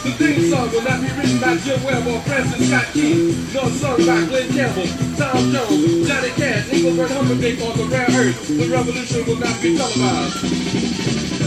The 0.03 0.11
theme 0.13 0.49
song 0.49 0.71
will 0.71 0.83
not 0.83 1.01
be 1.01 1.07
written 1.07 1.39
by 1.39 1.57
Jim 1.57 1.83
Webb 1.83 2.07
or 2.07 2.21
Francis 2.21 2.67
Scott 2.67 2.85
Key, 2.93 3.35
nor 3.53 3.69
sung 3.71 3.97
by 4.05 4.25
Glenn 4.25 4.49
Campbell, 4.53 4.87
Tom 5.17 5.51
Jones, 5.51 6.07
Johnny 6.07 6.29
Cash, 6.29 6.71
Engelbert 6.71 7.11
Humperdinck, 7.11 7.61
or 7.61 7.73
the 7.73 7.83
Rare 7.85 8.07
Earth. 8.11 8.47
The 8.47 8.67
revolution 8.69 9.25
will 9.25 9.37
not 9.37 9.61
be 9.61 9.77
televised. 9.77 11.46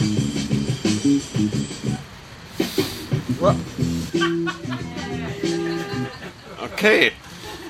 Okay, 6.73 7.11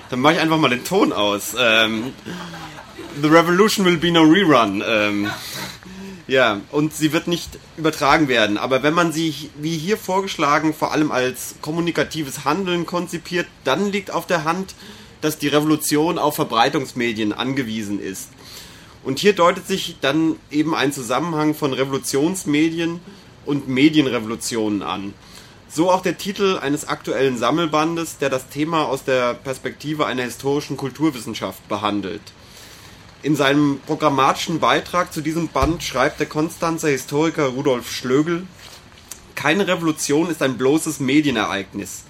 dann 0.09 0.21
mache 0.21 0.35
ich 0.35 0.39
einfach 0.39 0.57
mal 0.57 0.69
den 0.69 0.85
Ton 0.85 1.11
aus. 1.11 1.53
Ähm, 1.57 2.13
The 3.21 3.27
Revolution 3.27 3.85
will 3.85 3.97
be 3.97 4.09
no 4.09 4.21
rerun. 4.21 4.81
Ähm, 4.85 5.29
ja, 6.27 6.61
und 6.71 6.93
sie 6.93 7.11
wird 7.11 7.27
nicht 7.27 7.59
übertragen 7.75 8.29
werden. 8.29 8.57
Aber 8.57 8.83
wenn 8.83 8.93
man 8.93 9.11
sie, 9.11 9.49
wie 9.59 9.77
hier 9.77 9.97
vorgeschlagen, 9.97 10.73
vor 10.73 10.93
allem 10.93 11.11
als 11.11 11.55
kommunikatives 11.61 12.45
Handeln 12.45 12.85
konzipiert, 12.85 13.47
dann 13.65 13.91
liegt 13.91 14.11
auf 14.11 14.27
der 14.27 14.45
Hand, 14.45 14.75
dass 15.19 15.37
die 15.37 15.49
Revolution 15.49 16.17
auf 16.17 16.35
Verbreitungsmedien 16.35 17.33
angewiesen 17.33 17.99
ist. 17.99 18.29
Und 19.03 19.19
hier 19.19 19.33
deutet 19.33 19.67
sich 19.67 19.97
dann 19.99 20.37
eben 20.51 20.73
ein 20.73 20.93
Zusammenhang 20.93 21.53
von 21.53 21.73
Revolutionsmedien 21.73 23.01
und 23.45 23.67
Medienrevolutionen 23.67 24.83
an. 24.83 25.13
So 25.73 25.89
auch 25.89 26.01
der 26.01 26.17
Titel 26.17 26.59
eines 26.61 26.85
aktuellen 26.85 27.37
Sammelbandes, 27.37 28.17
der 28.17 28.29
das 28.29 28.49
Thema 28.49 28.89
aus 28.89 29.05
der 29.05 29.33
Perspektive 29.33 30.05
einer 30.05 30.23
historischen 30.23 30.75
Kulturwissenschaft 30.75 31.65
behandelt. 31.69 32.21
In 33.23 33.37
seinem 33.37 33.79
programmatischen 33.87 34.59
Beitrag 34.59 35.13
zu 35.13 35.21
diesem 35.21 35.47
Band 35.47 35.81
schreibt 35.81 36.19
der 36.19 36.27
Konstanzer 36.27 36.89
Historiker 36.89 37.45
Rudolf 37.45 37.89
Schlögel, 37.89 38.45
keine 39.35 39.65
Revolution 39.65 40.29
ist 40.29 40.41
ein 40.41 40.57
bloßes 40.57 40.99
Medienereignis. 40.99 42.03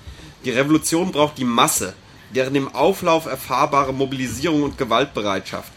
Die 0.44 0.50
Revolution 0.50 1.12
braucht 1.12 1.38
die 1.38 1.46
Masse, 1.46 1.94
deren 2.34 2.56
im 2.56 2.74
Auflauf 2.74 3.28
erfahrbare 3.28 3.94
Mobilisierung 3.94 4.64
und 4.64 4.80
Gewaltbereitschaft. 4.80 5.72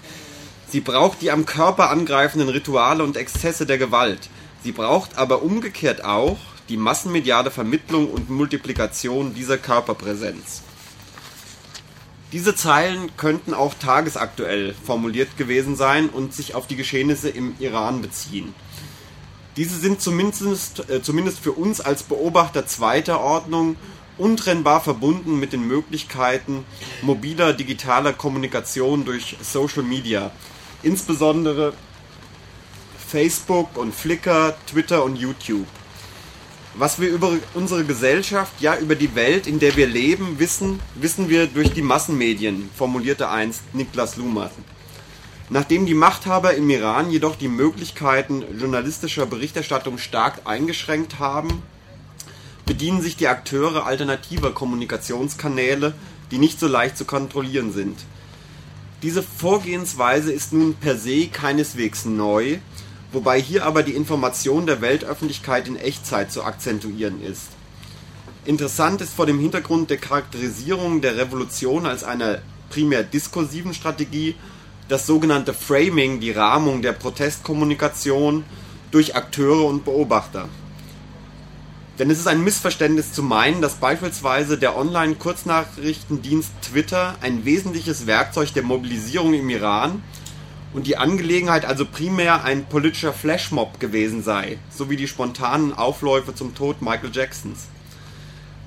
Sie 0.69 0.81
braucht 0.81 1.21
die 1.21 1.31
am 1.31 1.45
Körper 1.45 1.91
angreifenden 1.91 2.49
Rituale 2.49 3.05
und 3.05 3.19
Exzesse 3.19 3.67
der 3.67 3.77
Gewalt. 3.77 4.31
Sie 4.63 4.73
braucht 4.73 5.19
aber 5.19 5.43
umgekehrt 5.43 6.03
auch 6.03 6.39
die 6.69 6.77
massenmediale 6.77 7.51
Vermittlung 7.51 8.11
und 8.11 8.31
Multiplikation 8.31 9.35
dieser 9.35 9.59
Körperpräsenz. 9.59 10.63
Diese 12.33 12.57
Zeilen 12.57 13.17
könnten 13.17 13.55
auch 13.55 13.75
tagesaktuell 13.75 14.75
formuliert 14.85 15.37
gewesen 15.37 15.77
sein 15.77 16.09
und 16.09 16.35
sich 16.35 16.55
auf 16.55 16.67
die 16.67 16.77
Geschehnisse 16.77 17.29
im 17.29 17.55
Iran 17.61 18.03
beziehen. 18.03 18.55
Diese 19.57 19.79
sind 19.79 20.01
zumindest, 20.01 20.91
äh, 20.91 21.01
zumindest 21.01 21.39
für 21.39 21.53
uns 21.53 21.81
als 21.81 22.03
Beobachter 22.03 22.67
zweiter 22.67 23.21
Ordnung 23.21 23.77
untrennbar 24.19 24.81
verbunden 24.81 25.39
mit 25.39 25.53
den 25.53 25.67
Möglichkeiten 25.67 26.65
mobiler 27.03 27.53
digitaler 27.53 28.13
Kommunikation 28.13 29.05
durch 29.05 29.37
Social 29.41 29.83
Media, 29.83 30.33
insbesondere 30.83 31.73
Facebook 33.09 33.77
und 33.77 33.95
Flickr, 33.95 34.57
Twitter 34.67 35.05
und 35.05 35.17
YouTube. 35.17 35.67
Was 36.77 37.01
wir 37.01 37.09
über 37.09 37.33
unsere 37.55 37.85
Gesellschaft, 37.85 38.61
ja 38.61 38.77
über 38.77 38.97
die 38.97 39.15
Welt, 39.15 39.47
in 39.47 39.61
der 39.61 39.77
wir 39.77 39.87
leben, 39.87 40.41
wissen, 40.41 40.81
wissen 40.97 41.29
wir 41.29 41.47
durch 41.47 41.73
die 41.73 41.83
Massenmedien, 41.83 42.69
formulierte 42.77 43.29
einst 43.29 43.63
Niklas 43.75 44.17
Luhmann. 44.17 44.51
Nachdem 45.51 45.87
die 45.87 45.95
Machthaber 45.95 46.55
im 46.55 46.69
Iran 46.69 47.13
jedoch 47.13 47.37
die 47.37 47.47
Möglichkeiten 47.47 48.43
journalistischer 48.59 49.25
Berichterstattung 49.25 49.99
stark 49.99 50.41
eingeschränkt 50.47 51.21
haben, 51.21 51.63
bedienen 52.67 53.03
sich 53.03 53.15
die 53.15 53.29
Akteure 53.29 53.87
alternativer 53.87 54.51
Kommunikationskanäle, 54.51 55.95
die 56.33 56.39
nicht 56.39 56.59
so 56.59 56.67
leicht 56.67 56.97
zu 56.97 57.05
kontrollieren 57.05 57.73
sind. 57.73 58.01
Diese 59.05 59.23
Vorgehensweise 59.23 60.33
ist 60.33 60.53
nun 60.53 60.75
per 60.75 60.97
se 60.97 61.29
keineswegs 61.29 62.05
neu, 62.05 62.59
wobei 63.15 63.41
hier 63.41 63.65
aber 63.65 63.83
die 63.83 63.95
Information 63.95 64.67
der 64.67 64.81
Weltöffentlichkeit 64.81 65.69
in 65.69 65.77
Echtzeit 65.77 66.31
zu 66.31 66.45
akzentuieren 66.45 67.23
ist. 67.23 67.49
Interessant 68.45 69.01
ist 69.01 69.15
vor 69.15 69.25
dem 69.27 69.39
Hintergrund 69.39 69.89
der 69.89 69.97
Charakterisierung 69.97 71.01
der 71.01 71.17
Revolution 71.17 71.87
als 71.87 72.05
einer 72.05 72.41
primär 72.69 73.03
diskursiven 73.03 73.73
Strategie 73.73 74.35
das 74.89 75.07
sogenannte 75.07 75.55
Framing, 75.55 76.21
die 76.21 76.33
Rahmung 76.33 76.83
der 76.83 76.93
Protestkommunikation 76.93 78.45
durch 78.91 79.17
Akteure 79.17 79.65
und 79.65 79.85
Beobachter. 79.85 80.49
Denn 81.99 82.11
es 82.11 82.19
ist 82.19 82.27
ein 82.27 82.43
Missverständnis 82.43 83.13
zu 83.13 83.23
meinen, 83.23 83.63
dass 83.63 83.77
beispielsweise 83.77 84.59
der 84.59 84.77
Online-Kurznachrichtendienst 84.77 86.51
Twitter 86.61 87.15
ein 87.23 87.45
wesentliches 87.45 88.07
Werkzeug 88.07 88.53
der 88.53 88.65
Mobilisierung 88.65 89.33
im 89.33 89.49
Iran 89.49 90.03
und 90.75 90.89
die 90.89 90.97
Angelegenheit 90.97 91.65
also 91.65 91.87
primär 91.87 92.45
ein 92.45 92.67
politischer 92.67 93.13
Flashmob 93.13 93.79
gewesen 93.81 94.23
sei, 94.23 94.59
sowie 94.71 94.97
die 94.97 95.09
spontanen 95.09 95.73
Aufläufe 95.73 96.35
zum 96.35 96.55
Tod 96.55 96.83
Michael 96.83 97.11
Jacksons. 97.13 97.69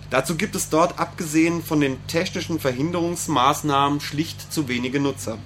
Dazu 0.09 0.35
gibt 0.35 0.55
es 0.55 0.69
dort 0.69 0.99
abgesehen 0.99 1.61
von 1.61 1.81
den 1.81 1.97
technischen 2.07 2.59
Verhinderungsmaßnahmen 2.59 3.99
schlicht 3.99 4.51
zu 4.51 4.69
wenige 4.69 5.01
Nutzer. 5.01 5.37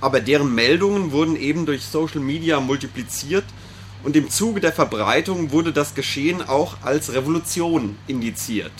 Aber 0.00 0.20
deren 0.20 0.52
Meldungen 0.54 1.12
wurden 1.12 1.36
eben 1.36 1.66
durch 1.66 1.84
Social 1.84 2.20
Media 2.20 2.58
multipliziert 2.58 3.44
und 4.02 4.16
im 4.16 4.28
Zuge 4.28 4.60
der 4.60 4.72
Verbreitung 4.72 5.52
wurde 5.52 5.72
das 5.72 5.94
Geschehen 5.94 6.42
auch 6.42 6.78
als 6.82 7.12
Revolution 7.12 7.96
indiziert. 8.08 8.72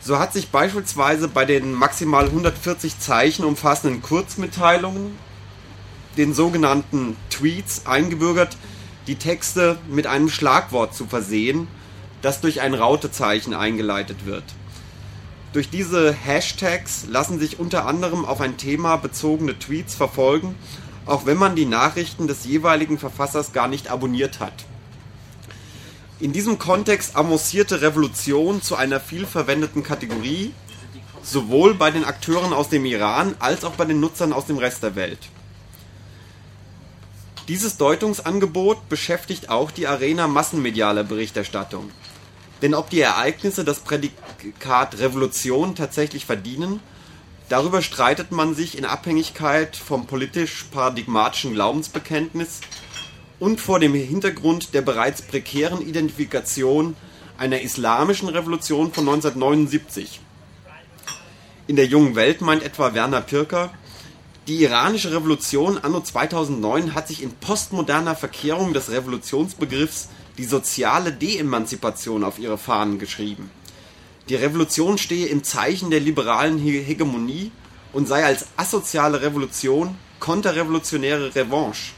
So 0.00 0.18
hat 0.18 0.32
sich 0.32 0.50
beispielsweise 0.50 1.28
bei 1.28 1.44
den 1.44 1.72
maximal 1.72 2.26
140 2.26 2.98
Zeichen 2.98 3.44
umfassenden 3.44 4.02
Kurzmitteilungen, 4.02 5.16
den 6.16 6.34
sogenannten 6.34 7.16
Tweets, 7.30 7.86
eingebürgert, 7.86 8.56
die 9.06 9.16
Texte 9.16 9.78
mit 9.88 10.06
einem 10.06 10.28
Schlagwort 10.28 10.94
zu 10.94 11.06
versehen, 11.06 11.68
das 12.22 12.40
durch 12.40 12.60
ein 12.60 12.74
Rautezeichen 12.74 13.54
eingeleitet 13.54 14.26
wird. 14.26 14.44
Durch 15.52 15.70
diese 15.70 16.12
Hashtags 16.12 17.06
lassen 17.08 17.38
sich 17.38 17.58
unter 17.58 17.86
anderem 17.86 18.24
auf 18.24 18.40
ein 18.40 18.56
Thema 18.56 18.96
bezogene 18.96 19.58
Tweets 19.58 19.94
verfolgen 19.94 20.54
auch 21.08 21.24
wenn 21.24 21.38
man 21.38 21.56
die 21.56 21.64
Nachrichten 21.64 22.26
des 22.26 22.44
jeweiligen 22.44 22.98
Verfassers 22.98 23.52
gar 23.52 23.66
nicht 23.66 23.90
abonniert 23.90 24.40
hat. 24.40 24.52
In 26.20 26.32
diesem 26.32 26.58
Kontext 26.58 27.14
avancierte 27.14 27.80
Revolution 27.80 28.60
zu 28.60 28.74
einer 28.74 28.98
vielverwendeten 28.98 29.84
Kategorie, 29.84 30.52
sowohl 31.22 31.74
bei 31.74 31.92
den 31.92 32.04
Akteuren 32.04 32.52
aus 32.52 32.68
dem 32.68 32.84
Iran 32.84 33.36
als 33.38 33.64
auch 33.64 33.74
bei 33.74 33.84
den 33.84 34.00
Nutzern 34.00 34.32
aus 34.32 34.46
dem 34.46 34.58
Rest 34.58 34.82
der 34.82 34.96
Welt. 34.96 35.18
Dieses 37.46 37.76
Deutungsangebot 37.76 38.88
beschäftigt 38.88 39.48
auch 39.48 39.70
die 39.70 39.86
Arena 39.86 40.26
massenmedialer 40.26 41.04
Berichterstattung. 41.04 41.90
Denn 42.62 42.74
ob 42.74 42.90
die 42.90 43.00
Ereignisse 43.00 43.64
das 43.64 43.80
Prädikat 43.80 44.98
Revolution 44.98 45.76
tatsächlich 45.76 46.26
verdienen, 46.26 46.80
Darüber 47.48 47.80
streitet 47.80 48.30
man 48.30 48.54
sich 48.54 48.76
in 48.76 48.84
Abhängigkeit 48.84 49.74
vom 49.74 50.06
politisch-paradigmatischen 50.06 51.54
Glaubensbekenntnis 51.54 52.60
und 53.40 53.60
vor 53.60 53.80
dem 53.80 53.94
Hintergrund 53.94 54.74
der 54.74 54.82
bereits 54.82 55.22
prekären 55.22 55.80
Identifikation 55.80 56.96
einer 57.36 57.60
islamischen 57.60 58.28
Revolution 58.28 58.92
von 58.92 59.08
1979. 59.08 60.20
In 61.66 61.76
der 61.76 61.86
jungen 61.86 62.16
Welt 62.16 62.40
meint 62.40 62.62
etwa 62.62 62.94
Werner 62.94 63.20
Pirker, 63.20 63.70
die 64.48 64.62
iranische 64.62 65.12
Revolution 65.12 65.76
anno 65.76 66.00
2009 66.00 66.94
hat 66.94 67.08
sich 67.08 67.22
in 67.22 67.32
postmoderner 67.32 68.16
Verkehrung 68.16 68.72
des 68.72 68.90
Revolutionsbegriffs 68.90 70.08
die 70.38 70.44
soziale 70.44 71.12
Deemanzipation 71.12 72.24
auf 72.24 72.38
ihre 72.38 72.56
Fahnen 72.56 72.98
geschrieben. 72.98 73.50
Die 74.30 74.36
Revolution 74.36 74.96
stehe 74.96 75.26
im 75.26 75.44
Zeichen 75.44 75.90
der 75.90 76.00
liberalen 76.00 76.58
Hegemonie 76.58 77.52
und 77.92 78.08
sei 78.08 78.24
als 78.24 78.46
asoziale 78.56 79.20
Revolution 79.20 79.96
konterrevolutionäre 80.20 81.34
Revanche. 81.34 81.92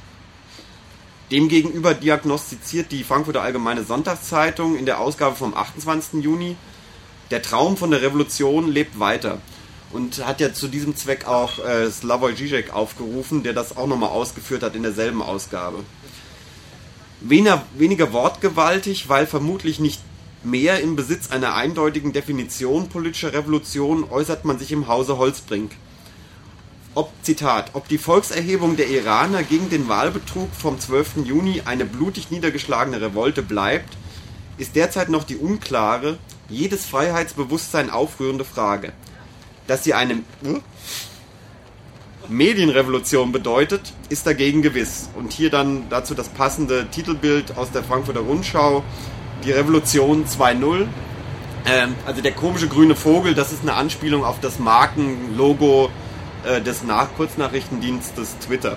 Demgegenüber 1.30 1.94
diagnostiziert 1.94 2.90
die 2.90 3.04
Frankfurter 3.04 3.42
Allgemeine 3.42 3.84
Sonntagszeitung 3.84 4.76
in 4.76 4.84
der 4.84 4.98
Ausgabe 4.98 5.36
vom 5.36 5.54
28. 5.54 6.24
Juni, 6.24 6.56
der 7.30 7.40
Traum 7.40 7.76
von 7.76 7.92
der 7.92 8.02
Revolution 8.02 8.66
lebt 8.66 8.98
weiter 8.98 9.38
und 9.92 10.26
hat 10.26 10.40
ja 10.40 10.52
zu 10.52 10.66
diesem 10.66 10.96
Zweck 10.96 11.28
auch 11.28 11.60
äh, 11.60 11.88
Slavoj 11.88 12.32
Žižek 12.32 12.70
aufgerufen, 12.70 13.44
der 13.44 13.52
das 13.52 13.76
auch 13.76 13.86
nochmal 13.86 14.10
ausgeführt 14.10 14.64
hat 14.64 14.74
in 14.74 14.82
derselben 14.82 15.22
Ausgabe. 15.22 15.84
Weniger, 17.20 17.64
weniger 17.76 18.12
wortgewaltig, 18.12 19.08
weil 19.08 19.26
vermutlich 19.26 19.78
nicht 19.78 20.00
mehr 20.42 20.80
im 20.80 20.96
Besitz 20.96 21.30
einer 21.30 21.54
eindeutigen 21.54 22.12
Definition 22.12 22.88
politischer 22.88 23.32
Revolution 23.32 24.04
äußert 24.10 24.44
man 24.44 24.58
sich 24.58 24.72
im 24.72 24.88
Hause 24.88 25.18
Holzbrink. 25.18 25.72
Ob, 26.94 27.12
Zitat, 27.22 27.70
ob 27.74 27.87
die 27.87 27.98
Volkserhebung 27.98 28.76
der 28.76 28.88
Iraner 28.88 29.44
gegen 29.44 29.70
den 29.70 29.88
Wahlbetrug 29.88 30.48
vom 30.53 30.81
12. 30.81 31.24
Juni 31.24 31.62
eine 31.64 31.85
blutig 31.85 32.33
niedergeschlagene 32.33 33.00
Revolte 33.00 33.42
bleibt, 33.42 33.96
ist 34.59 34.74
derzeit 34.74 35.09
noch 35.09 35.22
die 35.22 35.37
unklare, 35.37 36.18
jedes 36.48 36.87
Freiheitsbewusstsein 36.87 37.90
aufrührende 37.90 38.44
Frage. 38.44 38.92
Dass 39.68 39.85
sie 39.85 39.94
eine 39.94 40.14
äh, 40.14 40.61
Medienrevolution 42.29 43.31
bedeutet, 43.31 43.92
ist 44.09 44.26
dagegen 44.26 44.61
gewiss. 44.61 45.11
Und 45.14 45.33
hier 45.33 45.50
dann 45.50 45.88
dazu 45.90 46.14
das 46.14 46.29
passende 46.29 46.88
Titelbild 46.90 47.57
aus 47.57 47.70
der 47.70 47.85
Frankfurter 47.85 48.20
Rundschau 48.20 48.83
die 49.44 49.53
Revolution 49.53 50.26
2.0. 50.26 50.88
Ähm, 51.66 51.94
also 52.05 52.20
der 52.20 52.33
komische 52.33 52.66
grüne 52.66 52.96
Vogel, 52.96 53.35
das 53.35 53.53
ist 53.53 53.62
eine 53.62 53.74
Anspielung 53.74 54.24
auf 54.24 54.40
das 54.40 54.59
Markenlogo 54.59 55.88
äh, 56.44 56.61
des 56.61 56.83
Nach 56.85 57.09
Kurznachrichtendienstes 57.16 58.38
Twitter. 58.38 58.76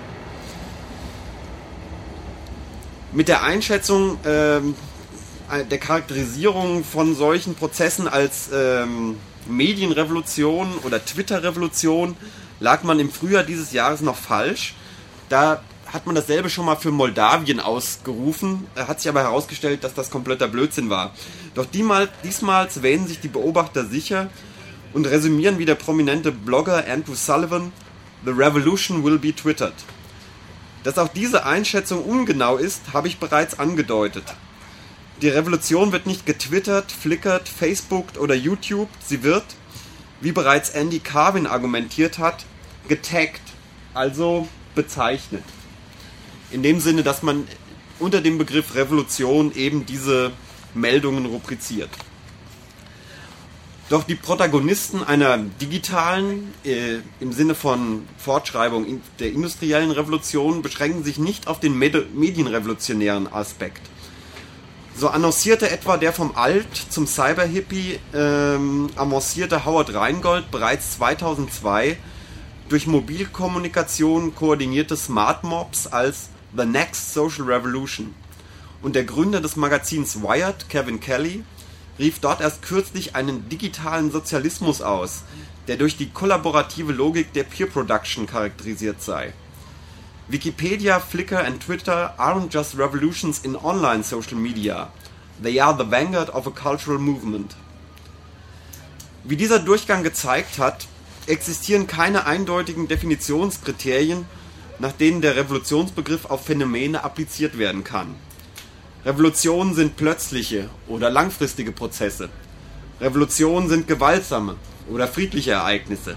Mit 3.12 3.28
der 3.28 3.42
Einschätzung 3.42 4.18
ähm, 4.24 4.74
der 5.70 5.78
Charakterisierung 5.78 6.84
von 6.84 7.14
solchen 7.14 7.54
Prozessen 7.54 8.08
als 8.08 8.50
ähm, 8.52 9.16
Medienrevolution 9.46 10.78
oder 10.84 11.04
Twitter-Revolution 11.04 12.16
lag 12.60 12.82
man 12.82 12.98
im 12.98 13.10
Frühjahr 13.10 13.44
dieses 13.44 13.72
Jahres 13.72 14.00
noch 14.00 14.16
falsch. 14.16 14.74
Da 15.28 15.62
hat 15.86 16.06
man 16.06 16.14
dasselbe 16.14 16.50
schon 16.50 16.66
mal 16.66 16.76
für 16.76 16.90
Moldawien 16.90 17.60
ausgerufen, 17.60 18.66
hat 18.74 19.00
sich 19.00 19.08
aber 19.08 19.22
herausgestellt, 19.22 19.84
dass 19.84 19.94
das 19.94 20.10
kompletter 20.10 20.48
Blödsinn 20.48 20.90
war. 20.90 21.14
Doch 21.54 21.66
diesmal, 21.66 22.08
diesmal 22.24 22.68
wähnen 22.82 23.06
sich 23.06 23.20
die 23.20 23.28
Beobachter 23.28 23.84
sicher 23.84 24.28
und 24.94 25.06
resümieren 25.06 25.58
wie 25.58 25.66
der 25.66 25.74
prominente 25.74 26.32
Blogger 26.32 26.86
Andrew 26.88 27.14
Sullivan, 27.14 27.72
The 28.24 28.30
Revolution 28.30 29.04
will 29.04 29.18
be 29.18 29.34
twittered. 29.34 29.74
Dass 30.84 30.96
auch 30.98 31.08
diese 31.08 31.44
Einschätzung 31.44 32.04
ungenau 32.04 32.56
ist, 32.56 32.80
habe 32.92 33.08
ich 33.08 33.18
bereits 33.18 33.58
angedeutet. 33.58 34.24
Die 35.20 35.28
Revolution 35.28 35.92
wird 35.92 36.06
nicht 36.06 36.26
getwittert, 36.26 36.90
flickert, 36.90 37.48
facebookt 37.48 38.18
oder 38.18 38.34
youtubed, 38.34 38.94
sie 39.04 39.22
wird, 39.22 39.44
wie 40.20 40.32
bereits 40.32 40.70
Andy 40.70 41.00
Carvin 41.00 41.46
argumentiert 41.46 42.18
hat, 42.18 42.44
getaggt, 42.88 43.42
also 43.94 44.48
bezeichnet. 44.74 45.44
In 46.50 46.62
dem 46.62 46.80
Sinne, 46.80 47.02
dass 47.02 47.22
man 47.22 47.46
unter 47.98 48.20
dem 48.20 48.38
Begriff 48.38 48.74
Revolution 48.74 49.52
eben 49.54 49.86
diese 49.86 50.32
Meldungen 50.74 51.26
rubriziert. 51.26 51.90
Doch 53.90 54.02
die 54.04 54.14
Protagonisten 54.14 55.04
einer 55.04 55.36
digitalen, 55.36 56.54
äh, 56.64 57.00
im 57.20 57.32
Sinne 57.32 57.54
von 57.54 58.06
Fortschreibung 58.16 59.02
der 59.18 59.30
industriellen 59.30 59.90
Revolution, 59.90 60.62
beschränken 60.62 61.04
sich 61.04 61.18
nicht 61.18 61.48
auf 61.48 61.60
den 61.60 61.78
Med 61.78 62.14
medienrevolutionären 62.14 63.30
Aspekt. 63.30 63.82
So 64.96 65.08
annoncierte 65.08 65.70
etwa 65.70 65.98
der 65.98 66.12
vom 66.12 66.34
Alt 66.36 66.68
zum 66.88 67.06
Cyber-Hippie 67.06 67.98
ähm, 68.14 68.88
avancierte 68.96 69.66
Howard 69.66 69.92
Rheingold 69.92 70.50
bereits 70.50 70.92
2002 70.96 71.98
durch 72.68 72.86
Mobilkommunikation 72.86 74.34
koordinierte 74.34 74.96
Smart 74.96 75.44
Mobs 75.44 75.88
als 75.88 76.30
The 76.56 76.64
Next 76.64 77.12
Social 77.12 77.44
Revolution. 77.44 78.14
Und 78.80 78.94
der 78.94 79.04
Gründer 79.04 79.40
des 79.40 79.56
Magazins 79.56 80.22
Wired, 80.22 80.68
Kevin 80.68 81.00
Kelly, 81.00 81.42
rief 81.98 82.18
dort 82.18 82.40
erst 82.40 82.62
kürzlich 82.62 83.14
einen 83.14 83.48
digitalen 83.48 84.10
Sozialismus 84.10 84.82
aus, 84.82 85.22
der 85.68 85.76
durch 85.76 85.96
die 85.96 86.10
kollaborative 86.10 86.92
Logik 86.92 87.32
der 87.32 87.44
Peer 87.44 87.66
Production 87.66 88.26
charakterisiert 88.26 89.02
sei. 89.02 89.32
Wikipedia, 90.28 91.00
Flickr 91.00 91.44
and 91.44 91.62
Twitter 91.62 92.14
aren't 92.18 92.52
just 92.52 92.78
revolutions 92.78 93.40
in 93.40 93.56
online 93.56 94.02
social 94.02 94.36
media. 94.36 94.90
They 95.42 95.60
are 95.60 95.76
the 95.76 95.90
vanguard 95.90 96.30
of 96.30 96.46
a 96.46 96.50
cultural 96.50 96.98
movement. 96.98 97.54
Wie 99.24 99.36
dieser 99.36 99.58
Durchgang 99.58 100.02
gezeigt 100.02 100.58
hat, 100.58 100.86
existieren 101.26 101.86
keine 101.86 102.26
eindeutigen 102.26 102.88
Definitionskriterien, 102.88 104.26
nach 104.78 104.92
denen 104.92 105.20
der 105.20 105.36
Revolutionsbegriff 105.36 106.26
auf 106.26 106.44
Phänomene 106.44 107.04
appliziert 107.04 107.58
werden 107.58 107.84
kann. 107.84 108.14
Revolutionen 109.04 109.74
sind 109.74 109.96
plötzliche 109.96 110.70
oder 110.88 111.10
langfristige 111.10 111.72
Prozesse. 111.72 112.30
Revolutionen 113.02 113.68
sind 113.68 113.86
gewaltsame 113.86 114.56
oder 114.88 115.06
friedliche 115.06 115.50
Ereignisse. 115.50 116.16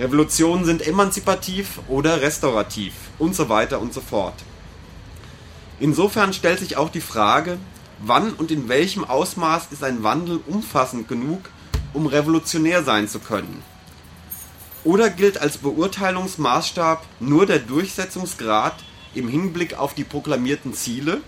Revolutionen 0.00 0.64
sind 0.64 0.84
emanzipativ 0.84 1.78
oder 1.86 2.20
restaurativ 2.20 2.94
und 3.20 3.36
so 3.36 3.48
weiter 3.48 3.80
und 3.80 3.94
so 3.94 4.00
fort. 4.00 4.34
Insofern 5.78 6.32
stellt 6.32 6.58
sich 6.58 6.76
auch 6.76 6.90
die 6.90 7.00
Frage, 7.00 7.58
wann 8.00 8.32
und 8.32 8.50
in 8.50 8.68
welchem 8.68 9.04
Ausmaß 9.04 9.68
ist 9.70 9.84
ein 9.84 10.02
Wandel 10.02 10.40
umfassend 10.48 11.06
genug, 11.06 11.42
um 11.92 12.06
revolutionär 12.06 12.82
sein 12.82 13.06
zu 13.06 13.20
können. 13.20 13.62
Oder 14.82 15.10
gilt 15.10 15.40
als 15.40 15.58
Beurteilungsmaßstab 15.58 17.06
nur 17.20 17.46
der 17.46 17.60
Durchsetzungsgrad 17.60 18.74
im 19.14 19.28
Hinblick 19.28 19.78
auf 19.78 19.94
die 19.94 20.04
proklamierten 20.04 20.74
Ziele? 20.74 21.20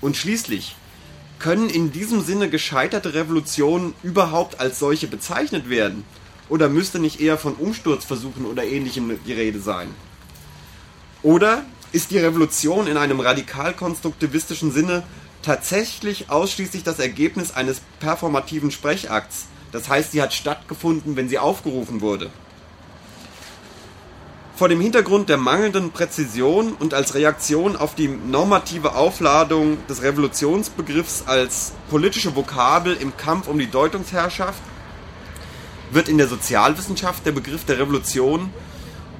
Und 0.00 0.16
schließlich, 0.16 0.76
können 1.38 1.68
in 1.68 1.92
diesem 1.92 2.22
Sinne 2.22 2.48
gescheiterte 2.48 3.14
Revolutionen 3.14 3.94
überhaupt 4.02 4.60
als 4.60 4.78
solche 4.78 5.06
bezeichnet 5.06 5.68
werden? 5.68 6.04
Oder 6.48 6.68
müsste 6.68 6.98
nicht 6.98 7.20
eher 7.20 7.38
von 7.38 7.54
Umsturzversuchen 7.54 8.46
oder 8.46 8.64
ähnlichem 8.64 9.18
die 9.26 9.32
Rede 9.32 9.60
sein? 9.60 9.88
Oder 11.22 11.64
ist 11.92 12.10
die 12.10 12.18
Revolution 12.18 12.86
in 12.86 12.96
einem 12.96 13.20
radikal-konstruktivistischen 13.20 14.70
Sinne 14.70 15.02
tatsächlich 15.42 16.30
ausschließlich 16.30 16.84
das 16.84 16.98
Ergebnis 16.98 17.52
eines 17.52 17.80
performativen 18.00 18.70
Sprechakts? 18.70 19.46
Das 19.72 19.88
heißt, 19.88 20.12
sie 20.12 20.22
hat 20.22 20.32
stattgefunden, 20.32 21.16
wenn 21.16 21.28
sie 21.28 21.38
aufgerufen 21.38 22.00
wurde. 22.00 22.30
Vor 24.56 24.70
dem 24.70 24.80
Hintergrund 24.80 25.28
der 25.28 25.36
mangelnden 25.36 25.90
Präzision 25.90 26.72
und 26.72 26.94
als 26.94 27.14
Reaktion 27.14 27.76
auf 27.76 27.94
die 27.94 28.08
normative 28.08 28.94
Aufladung 28.94 29.76
des 29.86 30.02
Revolutionsbegriffs 30.02 31.24
als 31.26 31.74
politische 31.90 32.34
Vokabel 32.34 32.96
im 32.96 33.14
Kampf 33.18 33.48
um 33.48 33.58
die 33.58 33.70
Deutungsherrschaft 33.70 34.62
wird 35.90 36.08
in 36.08 36.16
der 36.16 36.26
Sozialwissenschaft 36.26 37.26
der 37.26 37.32
Begriff 37.32 37.66
der 37.66 37.78
Revolution 37.78 38.48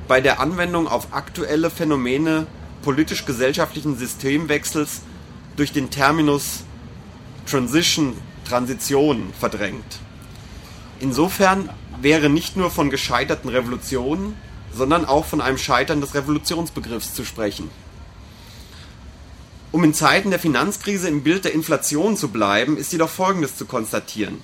bei 0.08 0.22
der 0.22 0.40
Anwendung 0.40 0.88
auf 0.88 1.08
aktuelle 1.12 1.68
Phänomene 1.68 2.46
politisch-gesellschaftlichen 2.80 3.98
Systemwechsels 3.98 5.02
durch 5.56 5.70
den 5.70 5.90
Terminus 5.90 6.64
Transition, 7.44 8.16
Transition 8.48 9.34
verdrängt. 9.38 9.98
Insofern 10.98 11.68
wäre 12.00 12.30
nicht 12.30 12.56
nur 12.56 12.70
von 12.70 12.88
gescheiterten 12.88 13.50
Revolutionen, 13.50 14.34
sondern 14.76 15.04
auch 15.04 15.24
von 15.24 15.40
einem 15.40 15.58
Scheitern 15.58 16.00
des 16.00 16.14
Revolutionsbegriffs 16.14 17.14
zu 17.14 17.24
sprechen. 17.24 17.70
Um 19.72 19.82
in 19.84 19.94
Zeiten 19.94 20.30
der 20.30 20.38
Finanzkrise 20.38 21.08
im 21.08 21.22
Bild 21.22 21.44
der 21.44 21.54
Inflation 21.54 22.16
zu 22.16 22.28
bleiben, 22.28 22.76
ist 22.76 22.92
jedoch 22.92 23.10
Folgendes 23.10 23.56
zu 23.56 23.66
konstatieren. 23.66 24.40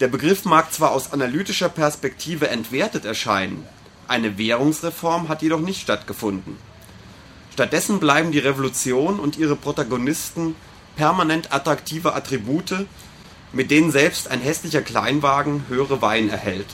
Der 0.00 0.08
Begriff 0.08 0.44
mag 0.44 0.72
zwar 0.72 0.92
aus 0.92 1.12
analytischer 1.12 1.68
Perspektive 1.68 2.48
entwertet 2.48 3.04
erscheinen, 3.04 3.66
eine 4.08 4.38
Währungsreform 4.38 5.28
hat 5.28 5.42
jedoch 5.42 5.60
nicht 5.60 5.80
stattgefunden. 5.80 6.56
Stattdessen 7.52 7.98
bleiben 7.98 8.32
die 8.32 8.38
Revolution 8.38 9.18
und 9.18 9.38
ihre 9.38 9.56
Protagonisten 9.56 10.54
permanent 10.96 11.52
attraktive 11.52 12.14
Attribute, 12.14 12.86
mit 13.52 13.70
denen 13.70 13.90
selbst 13.90 14.30
ein 14.30 14.40
hässlicher 14.40 14.82
Kleinwagen 14.82 15.64
höhere 15.68 16.02
Wein 16.02 16.28
erhält. 16.28 16.66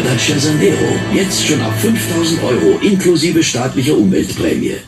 Der 0.00 0.14
Dacia 0.14 0.38
Sandero, 0.38 0.98
jetzt 1.12 1.46
schon 1.46 1.60
ab 1.60 1.78
5000 1.78 2.42
Euro 2.42 2.78
inklusive 2.80 3.42
staatlicher 3.42 3.94
Umweltprämie. 3.94 4.78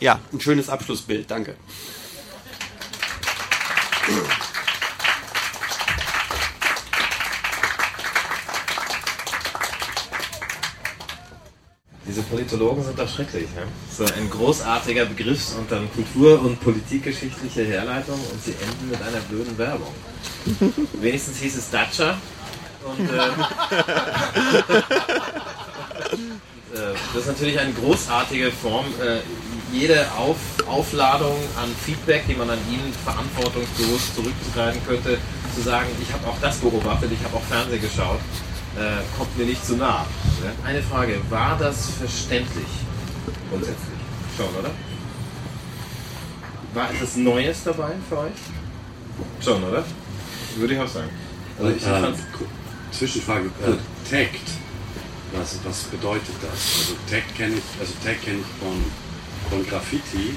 Ja, 0.00 0.20
ein 0.32 0.40
schönes 0.40 0.70
Abschlussbild, 0.70 1.30
danke. 1.30 1.54
Diese 12.08 12.22
Politologen 12.22 12.82
sind 12.82 12.98
doch 12.98 13.08
schrecklich. 13.14 13.48
Ne? 13.54 13.64
So 13.94 14.04
ein 14.06 14.30
großartiger 14.30 15.04
Begriffs- 15.04 15.52
und 15.52 15.70
dann 15.70 15.92
Kultur- 15.92 16.40
und 16.40 16.58
politikgeschichtliche 16.62 17.66
Herleitung 17.66 18.18
und 18.32 18.42
sie 18.42 18.52
enden 18.52 18.88
mit 18.90 19.02
einer 19.02 19.20
blöden 19.28 19.58
Werbung. 19.58 19.92
Wenigstens 21.02 21.36
hieß 21.40 21.58
es 21.58 21.68
Dacia. 21.70 22.16
Und, 22.88 23.10
äh, 23.10 23.12
äh, 26.74 26.94
das 27.12 27.22
ist 27.22 27.28
natürlich 27.28 27.58
eine 27.60 27.72
großartige 27.72 28.50
Form. 28.50 28.86
Äh, 29.00 29.20
jede 29.72 30.10
Auf 30.12 30.36
Aufladung 30.66 31.36
an 31.60 31.68
Feedback, 31.84 32.24
die 32.26 32.34
man 32.34 32.48
an 32.50 32.58
ihnen 32.70 32.92
verantwortungsbewusst 33.04 34.14
zurückzugreifen 34.14 34.80
könnte, 34.86 35.18
zu 35.54 35.60
sagen, 35.62 35.88
ich 36.00 36.12
habe 36.12 36.26
auch 36.26 36.36
das 36.40 36.56
beobachtet, 36.58 37.10
ich 37.12 37.22
habe 37.24 37.36
auch 37.36 37.42
Fernsehen 37.42 37.80
geschaut, 37.80 38.20
äh, 38.76 39.02
kommt 39.16 39.36
mir 39.36 39.44
nicht 39.46 39.64
zu 39.64 39.76
nah. 39.76 40.06
Eine 40.64 40.82
Frage, 40.82 41.20
war 41.30 41.58
das 41.58 41.90
verständlich 41.98 42.66
grundsätzlich? 43.50 43.98
Schon, 44.36 44.54
oder? 44.58 44.70
War 46.74 46.90
etwas 46.90 47.16
Neues 47.16 47.64
dabei 47.64 47.92
für 48.08 48.18
euch? 48.18 48.32
Schon, 49.44 49.64
oder? 49.64 49.84
Würde 50.56 50.74
ich 50.74 50.80
auch 50.80 50.88
sagen. 50.88 51.10
Also 51.58 51.70
ich 51.72 51.84
Ähm, 51.84 52.02
fand's 52.02 52.20
Zwischenfrage, 52.92 53.46
äh, 53.66 54.10
tagged. 54.10 54.40
Was, 55.32 55.58
was 55.64 55.82
bedeutet 55.84 56.34
das? 56.40 56.88
Also 56.90 56.96
Tag 57.10 57.34
kenne 57.36 57.54
ich, 57.56 57.80
also 57.80 57.92
Tag 58.02 58.22
kenne 58.22 58.38
ich 58.38 58.64
von, 58.64 58.84
von 59.50 59.66
Graffiti, 59.66 60.34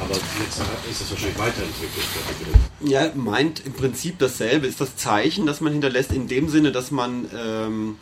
aber 0.00 0.14
jetzt 0.14 0.60
ist 0.90 1.00
es 1.00 1.10
wahrscheinlich 1.10 1.38
weiterentwickelt. 1.38 2.06
Ja, 2.80 3.10
meint 3.14 3.64
im 3.66 3.72
Prinzip 3.72 4.18
dasselbe. 4.18 4.66
Ist 4.66 4.80
das 4.80 4.96
Zeichen, 4.96 5.46
das 5.46 5.60
man 5.60 5.72
hinterlässt, 5.72 6.12
in 6.12 6.28
dem 6.28 6.48
Sinne, 6.48 6.72
dass 6.72 6.90
man 6.90 7.28
ähm, 7.36 7.96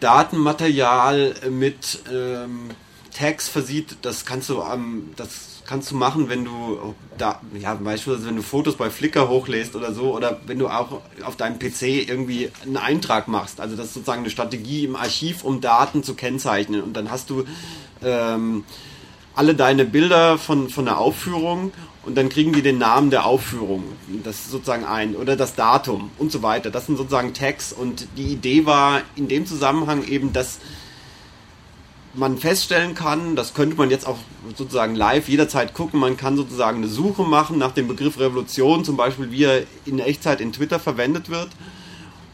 Datenmaterial 0.00 1.34
mit 1.50 2.00
ähm, 2.12 2.70
Tags 3.16 3.48
versieht. 3.48 3.96
Das 4.02 4.26
kannst 4.26 4.48
du 4.48 4.62
am, 4.62 5.10
das 5.16 5.55
kannst 5.66 5.90
du 5.90 5.96
machen, 5.96 6.28
wenn 6.28 6.44
du 6.44 6.94
da, 7.18 7.40
ja, 7.58 7.74
beispielsweise 7.74 8.28
wenn 8.28 8.36
du 8.36 8.42
Fotos 8.42 8.76
bei 8.76 8.90
Flickr 8.90 9.28
hochlädst 9.28 9.76
oder 9.76 9.92
so, 9.92 10.14
oder 10.14 10.40
wenn 10.46 10.58
du 10.58 10.68
auch 10.68 11.00
auf 11.24 11.36
deinem 11.36 11.58
PC 11.58 12.08
irgendwie 12.08 12.50
einen 12.62 12.76
Eintrag 12.76 13.28
machst. 13.28 13.60
Also 13.60 13.76
das 13.76 13.86
ist 13.86 13.94
sozusagen 13.94 14.20
eine 14.20 14.30
Strategie 14.30 14.84
im 14.84 14.96
Archiv, 14.96 15.44
um 15.44 15.60
Daten 15.60 16.02
zu 16.02 16.14
kennzeichnen. 16.14 16.82
Und 16.82 16.94
dann 16.96 17.10
hast 17.10 17.30
du 17.30 17.44
ähm, 18.02 18.64
alle 19.34 19.54
deine 19.54 19.84
Bilder 19.84 20.38
von, 20.38 20.68
von 20.70 20.86
der 20.86 20.98
Aufführung 20.98 21.72
und 22.04 22.16
dann 22.16 22.28
kriegen 22.28 22.52
die 22.52 22.62
den 22.62 22.78
Namen 22.78 23.10
der 23.10 23.26
Aufführung. 23.26 23.84
Das 24.22 24.36
ist 24.36 24.50
sozusagen 24.50 24.84
ein, 24.84 25.16
oder 25.16 25.36
das 25.36 25.54
Datum 25.54 26.10
und 26.18 26.32
so 26.32 26.42
weiter. 26.42 26.70
Das 26.70 26.86
sind 26.86 26.96
sozusagen 26.96 27.34
Tags 27.34 27.72
und 27.72 28.06
die 28.16 28.28
Idee 28.28 28.64
war 28.64 29.02
in 29.16 29.28
dem 29.28 29.44
Zusammenhang 29.44 30.04
eben, 30.06 30.32
dass 30.32 30.58
man 32.16 32.38
feststellen 32.38 32.94
kann, 32.94 33.36
das 33.36 33.54
könnte 33.54 33.76
man 33.76 33.90
jetzt 33.90 34.06
auch 34.06 34.18
sozusagen 34.56 34.94
live 34.94 35.28
jederzeit 35.28 35.74
gucken, 35.74 36.00
man 36.00 36.16
kann 36.16 36.36
sozusagen 36.36 36.78
eine 36.78 36.88
Suche 36.88 37.22
machen 37.22 37.58
nach 37.58 37.72
dem 37.72 37.88
Begriff 37.88 38.18
Revolution, 38.18 38.84
zum 38.84 38.96
Beispiel 38.96 39.30
wie 39.30 39.44
er 39.44 39.62
in 39.84 39.98
Echtzeit 39.98 40.40
in 40.40 40.52
Twitter 40.52 40.80
verwendet 40.80 41.28
wird. 41.28 41.48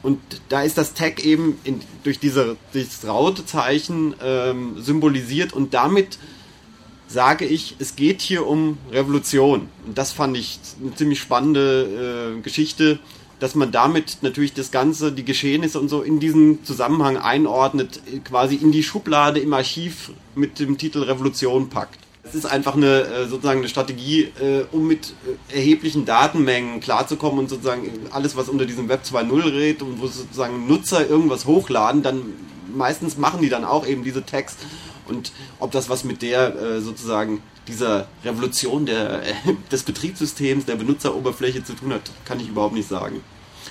Und 0.03 0.21
da 0.49 0.63
ist 0.63 0.79
das 0.79 0.95
Tag 0.95 1.25
eben 1.25 1.59
in, 1.65 1.81
durch 2.03 2.19
diese, 2.19 2.57
dieses 2.75 3.07
Rautezeichen 3.07 4.15
ähm, 4.23 4.81
symbolisiert 4.83 5.53
und 5.53 5.75
damit 5.75 6.19
sage 7.07 7.45
ich, 7.45 7.77
es 7.79 7.95
geht 7.95 8.21
hier 8.21 8.47
um 8.47 8.79
Revolution. 8.91 9.69
Und 9.87 9.99
das 9.99 10.13
fand 10.13 10.37
ich 10.37 10.59
eine 10.81 10.95
ziemlich 10.95 11.21
spannende 11.21 12.37
äh, 12.39 12.41
Geschichte, 12.41 12.99
dass 13.43 13.57
man 13.57 13.73
damit 13.73 14.19
natürlich 14.21 14.55
das 14.55 14.71
Ganze, 14.71 15.11
die 15.11 15.25
Geschehnisse 15.25 15.81
und 15.81 15.89
so 15.89 16.01
in 16.01 16.21
diesen 16.21 16.63
Zusammenhang 16.65 17.17
einordnet, 17.17 18.01
quasi 18.23 18.55
in 18.55 18.71
die 18.71 18.85
Schublade 18.85 19.41
im 19.41 19.53
Archiv 19.53 20.13
mit 20.37 20.61
dem 20.61 20.79
Titel 20.79 21.03
Revolution 21.03 21.69
packt. 21.69 21.99
Es 22.23 22.37
ist 22.37 22.45
einfach 22.45 22.77
eine 22.77 23.01
äh, 23.01 23.27
sozusagen 23.27 23.59
eine 23.59 23.69
Strategie, 23.69 24.31
äh, 24.41 24.65
um 24.71 24.87
mit 24.87 25.15
äh, 25.51 25.57
erheblichen 25.57 26.05
Datenmengen 26.05 26.79
klarzukommen 26.79 27.41
und 27.41 27.51
sozusagen 27.51 27.91
alles, 28.13 28.37
was 28.37 28.49
unter 28.49 28.65
diesem 28.65 28.89
Web 28.89 29.01
2.0 29.05 29.53
redet 29.53 29.83
und 29.83 30.01
wo 30.01 30.07
sozusagen 30.07 30.69
Nutzer 30.69 31.11
irgendwas 31.11 31.45
hochladen, 31.45 32.05
dann 32.05 32.23
meistens 32.73 33.19
machen 33.19 33.43
die 33.43 33.49
dann 33.49 33.65
auch 33.65 33.85
eben 33.89 34.05
diese 34.05 34.25
Tags 34.25 34.57
und 35.09 35.33
ob 35.59 35.73
das 35.73 35.91
was 35.91 36.05
mit 36.05 36.23
der 36.23 36.81
sozusagen 36.81 37.43
dieser 37.69 38.07
Revolution 38.25 38.87
der, 38.87 39.23
des 39.71 39.83
Betriebssystems, 39.83 40.65
der 40.65 40.77
Benutzeroberfläche 40.77 41.65
zu 41.65 41.75
tun 41.75 41.93
hat, 41.93 42.03
kann 42.25 42.41
ich 42.41 42.49
überhaupt 42.49 42.75
nicht 42.75 42.89
sagen. 42.89 43.23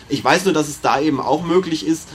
Ich 0.09 0.23
weiß 0.23 0.45
nur, 0.45 0.53
dass 0.53 0.67
es 0.67 0.81
da 0.81 0.99
eben 0.99 1.19
auch 1.19 1.43
möglich 1.43 1.85
ist, 1.85 2.07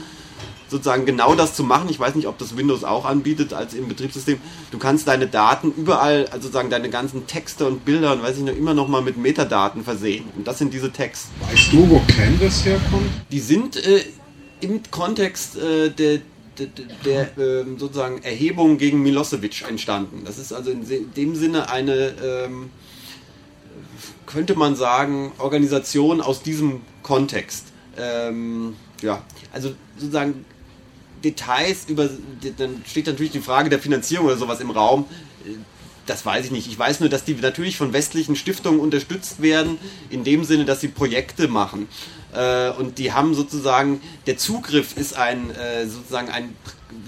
sozusagen 0.69 1.05
genau 1.05 1.35
das 1.35 1.53
zu 1.55 1.63
machen. 1.63 1.87
Ich 1.89 1.99
weiß 1.99 2.15
nicht, 2.15 2.27
ob 2.27 2.37
das 2.37 2.57
Windows 2.57 2.83
auch 2.83 3.05
anbietet 3.05 3.53
als 3.53 3.73
im 3.73 3.87
Betriebssystem. 3.87 4.39
Du 4.71 4.77
kannst 4.77 5.07
deine 5.07 5.27
Daten 5.27 5.71
überall, 5.71 6.25
also 6.27 6.43
sozusagen 6.43 6.69
deine 6.69 6.89
ganzen 6.89 7.27
Texte 7.27 7.65
und 7.65 7.85
Bilder 7.85 8.13
und 8.13 8.23
weiß 8.23 8.37
ich 8.37 8.43
noch, 8.43 8.55
immer 8.55 8.73
noch 8.73 8.87
mal 8.87 9.01
mit 9.01 9.17
Metadaten 9.17 9.83
versehen. 9.83 10.25
Und 10.35 10.47
das 10.47 10.57
sind 10.57 10.73
diese 10.73 10.91
Tags. 10.91 11.27
Weißt 11.49 11.71
du, 11.71 11.89
wo 11.89 12.01
Canvas 12.07 12.65
herkommt? 12.65 13.09
Die 13.31 13.39
sind 13.39 13.77
äh, 13.77 14.03
im 14.59 14.81
Kontext 14.91 15.57
äh, 15.57 15.89
der, 15.89 16.19
der, 16.57 16.67
der 17.05 17.37
äh, 17.37 17.65
sozusagen 17.77 18.21
Erhebung 18.23 18.77
gegen 18.77 19.01
Milosevic 19.03 19.63
entstanden. 19.67 20.23
Das 20.25 20.37
ist 20.37 20.53
also 20.53 20.71
in 20.71 21.13
dem 21.15 21.35
Sinne 21.35 21.69
eine, 21.69 22.13
ähm, 22.23 22.69
könnte 24.25 24.55
man 24.55 24.75
sagen, 24.75 25.31
Organisation 25.37 26.21
aus 26.21 26.41
diesem 26.41 26.81
Kontext. 27.03 27.67
Ähm, 27.97 28.75
ja, 29.01 29.23
also 29.53 29.73
sozusagen 29.97 30.45
Details 31.23 31.85
über, 31.87 32.09
dann 32.57 32.83
steht 32.85 33.07
natürlich 33.07 33.31
die 33.31 33.39
Frage 33.39 33.69
der 33.69 33.79
Finanzierung 33.79 34.27
oder 34.27 34.37
sowas 34.37 34.59
im 34.59 34.71
Raum. 34.71 35.05
Das 36.05 36.25
weiß 36.25 36.45
ich 36.45 36.51
nicht. 36.51 36.67
Ich 36.67 36.77
weiß 36.77 37.01
nur, 37.01 37.09
dass 37.09 37.25
die 37.25 37.33
natürlich 37.33 37.77
von 37.77 37.91
westlichen 37.91 38.35
Stiftungen 38.35 38.79
unterstützt 38.79 39.41
werden, 39.41 39.77
in 40.09 40.23
dem 40.23 40.43
Sinne, 40.43 40.65
dass 40.65 40.79
sie 40.79 40.87
Projekte 40.87 41.47
machen. 41.47 41.87
Äh, 42.37 42.69
und 42.77 42.99
die 42.99 43.13
haben 43.13 43.33
sozusagen, 43.33 43.99
der 44.27 44.37
Zugriff 44.37 44.95
ist 44.95 45.17
ein, 45.17 45.49
äh, 45.49 45.87
sozusagen 45.87 46.29
ein, 46.29 46.55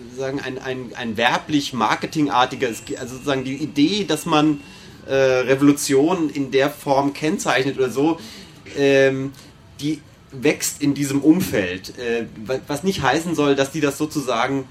sozusagen 0.09 0.39
ein, 0.39 0.57
ein, 0.57 0.91
ein 0.95 1.17
werblich 1.17 1.73
marketingartiger, 1.73 2.67
also 2.67 3.13
sozusagen 3.13 3.43
die 3.43 3.55
Idee, 3.55 4.05
dass 4.05 4.25
man 4.25 4.61
äh, 5.05 5.13
Revolution 5.13 6.31
in 6.31 6.49
der 6.49 6.71
Form 6.71 7.13
kennzeichnet 7.13 7.77
oder 7.77 7.91
so, 7.91 8.19
ähm, 8.75 9.31
die 9.79 10.01
wächst 10.31 10.81
in 10.81 10.95
diesem 10.95 11.21
Umfeld. 11.21 11.97
Äh, 11.99 12.25
was 12.67 12.83
nicht 12.83 13.03
heißen 13.03 13.35
soll, 13.35 13.55
dass 13.55 13.71
die 13.71 13.81
das 13.81 13.99
sozusagen 13.99 14.67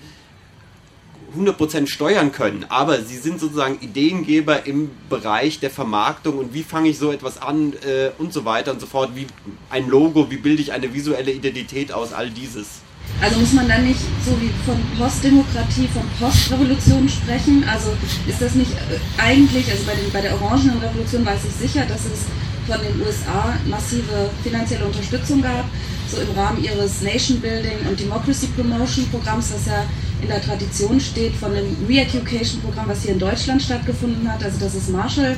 100% 1.37 1.87
steuern 1.89 2.33
können, 2.33 2.65
aber 2.69 3.03
sie 3.03 3.17
sind 3.17 3.41
sozusagen 3.41 3.79
Ideengeber 3.81 4.67
im 4.67 4.91
Bereich 5.11 5.61
der 5.61 5.71
Vermarktung 5.71 6.39
und 6.39 6.55
wie 6.55 6.63
fange 6.63 6.89
ich 6.89 6.99
so 6.99 7.13
etwas 7.13 7.41
an 7.41 7.75
äh, 7.75 8.11
und 8.19 8.33
so 8.33 8.45
weiter 8.45 8.73
und 8.73 8.81
so 8.81 8.87
fort, 8.87 9.11
wie 9.15 9.27
ein 9.71 9.89
Logo, 9.89 10.31
wie 10.31 10.39
bilde 10.39 10.63
ich 10.63 10.73
eine 10.73 10.93
visuelle 10.95 11.31
Identität 11.33 11.93
aus, 11.93 12.13
all 12.13 12.31
dieses. 12.31 12.81
Also 13.21 13.41
muss 13.41 13.53
man 13.53 13.69
dann 13.69 13.87
nicht 13.87 14.01
so 14.25 14.31
wie 14.41 14.51
von 14.65 14.77
Postdemokratie, 14.99 15.89
von 15.89 16.05
Postrevolution 16.21 17.09
sprechen? 17.09 17.65
Also 17.69 17.91
ist 18.29 18.41
das 18.41 18.55
nicht 18.55 18.71
äh, 18.73 19.21
eigentlich, 19.21 19.71
also 19.71 19.85
bei, 19.85 19.95
den, 19.95 20.13
bei 20.13 20.21
der 20.21 20.35
Orangenen 20.41 20.79
Revolution 20.79 21.27
weiß 21.27 21.41
ich 21.45 21.69
sicher, 21.69 21.85
dass 21.87 22.05
es 22.05 22.27
von 22.67 22.79
den 22.81 23.01
USA 23.01 23.57
massive 23.67 24.31
finanzielle 24.43 24.85
Unterstützung 24.85 25.43
gab, 25.43 25.65
so 26.07 26.21
im 26.21 26.31
Rahmen 26.39 26.63
ihres 26.63 27.01
Nation 27.01 27.41
Building 27.41 27.79
und 27.89 27.99
Democracy 27.99 28.47
Promotion 28.49 29.09
Programms, 29.11 29.53
das 29.53 29.67
ja 29.67 29.85
in 30.21 30.29
der 30.29 30.43
Tradition 30.43 31.01
steht 31.01 31.35
von 31.35 31.55
dem 31.55 31.77
Re-Education 31.89 32.61
Programm, 32.61 32.89
was 32.89 33.03
hier 33.03 33.13
in 33.13 33.19
Deutschland 33.19 33.63
stattgefunden 33.63 34.31
hat. 34.31 34.43
Also 34.43 34.59
das 34.59 34.75
ist 34.75 34.91
Marshall 34.91 35.37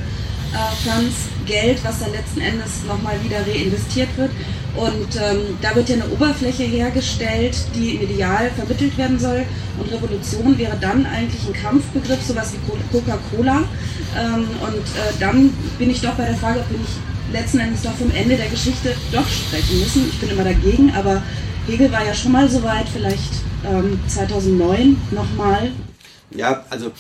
äh, 0.53 0.89
Funds 0.89 1.15
Geld, 1.47 1.79
was 1.85 2.01
dann 2.01 2.13
letzten 2.13 2.41
Endes 2.41 2.85
nochmal 2.87 3.15
wieder 3.23 3.39
reinvestiert 3.47 4.09
wird. 4.17 4.31
Und 4.77 5.17
ähm, 5.17 5.59
da 5.61 5.75
wird 5.75 5.89
ja 5.89 5.97
eine 5.97 6.09
Oberfläche 6.09 6.63
hergestellt, 6.63 7.57
die 7.75 7.99
medial 7.99 8.51
vermittelt 8.57 8.97
werden 8.97 9.19
soll. 9.19 9.45
Und 9.79 9.93
Revolution 9.93 10.57
wäre 10.59 10.77
dann 10.81 11.07
eigentlich 11.07 11.47
ein 11.47 11.53
Kampfbegriff, 11.53 12.23
sowas 12.23 12.53
wie 12.53 12.93
Coca-Cola. 12.93 13.65
Ähm, 14.19 14.47
und 14.63 14.77
äh, 14.77 15.13
dann 15.19 15.53
bin 15.79 15.91
ich 15.91 16.01
doch 16.01 16.15
bei 16.15 16.27
der 16.27 16.37
Frage, 16.37 16.61
ob 16.61 16.71
wir 16.71 16.79
nicht 16.79 16.93
letzten 17.33 17.61
Endes 17.61 17.83
doch 17.83 17.95
vom 17.95 18.11
Ende 18.11 18.37
der 18.37 18.49
Geschichte 18.49 18.95
doch 19.13 19.29
sprechen 19.29 19.79
müssen. 19.81 20.09
Ich 20.09 20.19
bin 20.19 20.31
immer 20.31 20.45
dagegen, 20.45 20.93
aber 20.95 21.23
Hegel 21.67 21.93
war 21.93 22.05
ja 22.05 22.15
schon 22.15 22.33
mal 22.33 22.49
so 22.49 22.63
weit, 22.63 22.89
vielleicht 22.93 23.50
ähm, 23.67 23.99
2009 24.09 24.97
nochmal. 25.11 25.73
Ja, 26.31 26.65
also 26.71 26.93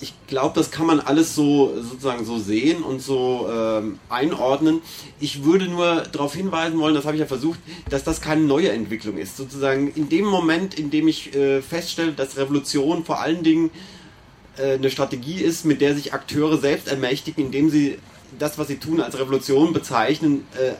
ich 0.00 0.12
glaube, 0.26 0.54
das 0.54 0.70
kann 0.70 0.86
man 0.86 1.00
alles 1.00 1.34
so 1.34 1.74
sozusagen 1.80 2.24
so 2.24 2.38
sehen 2.38 2.82
und 2.82 3.00
so 3.00 3.48
ähm, 3.50 3.98
einordnen. 4.10 4.82
Ich 5.20 5.44
würde 5.44 5.68
nur 5.68 6.02
darauf 6.12 6.34
hinweisen 6.34 6.78
wollen, 6.78 6.94
das 6.94 7.06
habe 7.06 7.16
ich 7.16 7.20
ja 7.20 7.26
versucht, 7.26 7.58
dass 7.88 8.04
das 8.04 8.20
keine 8.20 8.42
neue 8.42 8.70
Entwicklung 8.70 9.16
ist. 9.16 9.36
Sozusagen 9.36 9.88
in 9.92 10.08
dem 10.08 10.26
Moment, 10.26 10.78
in 10.78 10.90
dem 10.90 11.08
ich 11.08 11.34
äh, 11.34 11.62
feststelle, 11.62 12.12
dass 12.12 12.36
Revolution 12.36 13.04
vor 13.04 13.20
allen 13.20 13.42
Dingen 13.42 13.70
äh, 14.58 14.74
eine 14.74 14.90
Strategie 14.90 15.40
ist, 15.40 15.64
mit 15.64 15.80
der 15.80 15.94
sich 15.94 16.12
Akteure 16.12 16.58
selbst 16.58 16.88
ermächtigen, 16.88 17.46
indem 17.46 17.70
sie 17.70 17.98
das, 18.38 18.58
was 18.58 18.68
sie 18.68 18.76
tun, 18.76 19.00
als 19.00 19.18
Revolution 19.18 19.72
bezeichnen. 19.72 20.46
Äh, 20.58 20.72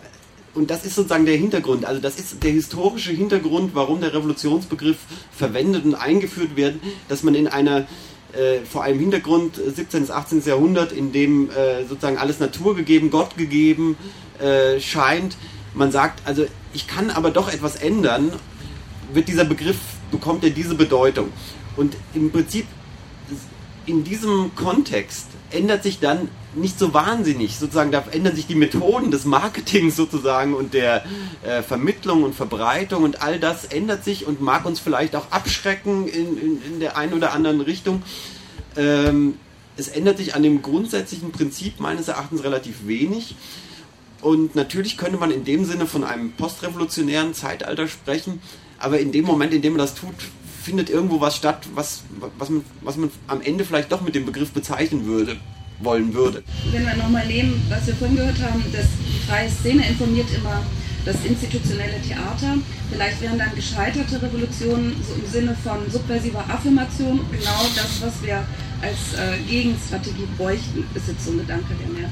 und 0.57 0.71
das 0.71 0.85
ist 0.85 0.95
sozusagen 0.95 1.27
der 1.27 1.37
Hintergrund. 1.37 1.85
Also 1.85 2.01
das 2.01 2.19
ist 2.19 2.43
der 2.43 2.51
historische 2.51 3.13
Hintergrund, 3.13 3.75
warum 3.75 4.01
der 4.01 4.15
Revolutionsbegriff 4.15 4.97
verwendet 5.31 5.85
und 5.85 5.95
eingeführt 5.95 6.57
wird, 6.57 6.77
dass 7.09 7.23
man 7.23 7.35
in 7.35 7.47
einer 7.47 7.87
äh, 8.33 8.65
vor 8.65 8.83
einem 8.83 8.99
Hintergrund 8.99 9.57
17. 9.57 10.01
bis 10.01 10.11
18. 10.11 10.43
Jahrhundert, 10.45 10.93
in 10.93 11.13
dem 11.13 11.51
äh, 11.51 11.85
sozusagen 11.87 12.19
alles 12.19 12.41
naturgegeben, 12.41 13.11
Gott 13.11 13.37
gegeben 13.37 13.97
äh, 14.39 14.81
scheint. 14.81 15.37
Man 15.75 15.93
sagt, 15.93 16.27
also 16.27 16.47
ich 16.73 16.87
kann 16.87 17.11
aber 17.11 17.31
doch 17.31 17.53
etwas 17.53 17.77
ändern, 17.77 18.33
wird 19.13 19.29
dieser 19.29 19.45
Begriff, 19.45 19.77
bekommt 20.11 20.43
er 20.43 20.51
diese 20.51 20.75
Bedeutung. 20.75 21.33
Und 21.77 21.97
im 22.15 22.33
Prinzip 22.33 22.67
in 23.85 24.05
diesem 24.05 24.55
Kontext 24.55 25.27
ändert 25.51 25.83
sich 25.83 26.01
dann 26.01 26.29
nicht 26.55 26.79
so 26.79 26.95
wahnsinnig. 26.95 27.57
Sozusagen, 27.57 27.93
da 27.93 28.05
ändern 28.11 28.35
sich 28.35 28.47
die 28.47 28.55
Methoden 28.55 29.11
des 29.11 29.25
Marketings 29.25 29.97
sozusagen 29.97 30.55
und 30.55 30.75
der 30.75 31.05
äh, 31.43 31.63
Vermittlung 31.63 32.23
und 32.23 32.35
Verbreitung 32.35 33.05
und 33.05 33.23
all 33.23 33.39
das 33.39 33.65
ändert 33.65 34.05
sich 34.05 34.27
und 34.27 34.41
mag 34.41 34.65
uns 34.65 34.81
vielleicht 34.81 35.15
auch 35.15 35.31
abschrecken 35.31 36.09
in, 36.09 36.39
in, 36.39 36.63
in 36.63 36.81
der 36.81 36.97
einen 36.97 37.13
oder 37.13 37.33
anderen 37.33 37.61
Richtung. 37.61 38.03
Ähm, 38.77 39.35
es 39.77 39.89
ändert 39.89 40.17
sich 40.17 40.35
an 40.35 40.43
dem 40.43 40.63
grundsätzlichen 40.63 41.33
Prinzip 41.33 41.81
meines 41.81 42.09
Erachtens 42.09 42.43
relativ 42.43 42.87
wenig. 42.87 43.37
Und 44.23 44.57
natürlich 44.57 44.97
könnte 44.97 45.19
man 45.19 45.31
in 45.31 45.45
dem 45.45 45.65
Sinne 45.65 45.87
von 45.87 46.03
einem 46.03 46.33
postrevolutionären 46.33 47.35
Zeitalter 47.35 47.87
sprechen, 47.87 48.41
aber 48.79 48.99
in 48.99 49.13
dem 49.13 49.25
Moment, 49.25 49.53
in 49.53 49.63
dem 49.63 49.75
man 49.75 49.81
das 49.81 49.95
tut, 49.95 50.15
findet 50.67 50.91
irgendwo 50.91 51.21
was 51.21 51.37
statt, 51.37 51.69
was, 51.77 52.03
was, 52.39 52.51
man, 52.51 52.65
was 52.83 52.97
man 52.97 53.11
am 53.29 53.41
Ende 53.41 53.65
vielleicht 53.65 53.93
doch 53.93 54.01
mit 54.01 54.17
dem 54.17 54.27
Begriff 54.27 54.51
bezeichnen 54.51 55.07
würde, 55.07 55.37
wollen 55.79 56.13
würde. 56.13 56.43
Wenn 56.73 56.85
wir 56.85 56.97
nochmal 56.97 57.25
nehmen, 57.27 57.63
was 57.69 57.87
wir 57.87 57.95
vorhin 57.95 58.17
gehört 58.17 58.41
haben, 58.43 58.65
dass 58.73 58.87
die 58.99 59.21
freie 59.29 59.49
Szene 59.49 59.89
informiert 59.89 60.27
immer 60.37 60.61
das 61.05 61.25
institutionelle 61.25 62.03
Theater. 62.03 62.59
Vielleicht 62.91 63.23
wären 63.23 63.39
dann 63.39 63.55
gescheiterte 63.55 64.21
Revolutionen 64.21 64.97
so 65.07 65.15
im 65.15 65.31
Sinne 65.31 65.57
von 65.63 65.89
subversiver 65.89 66.45
Affirmation 66.49 67.21
genau 67.31 67.63
das, 67.77 68.03
was 68.03 68.21
wir 68.25 68.45
als 68.83 69.15
äh, 69.15 69.39
Gegenstrategie 69.49 70.27
bräuchten, 70.37 70.85
ist 70.95 71.09
jetzt 71.09 71.25
so 71.25 71.33
ein 71.33 71.39
Gedanke, 71.39 71.75
der 71.81 71.89
mir. 71.89 72.11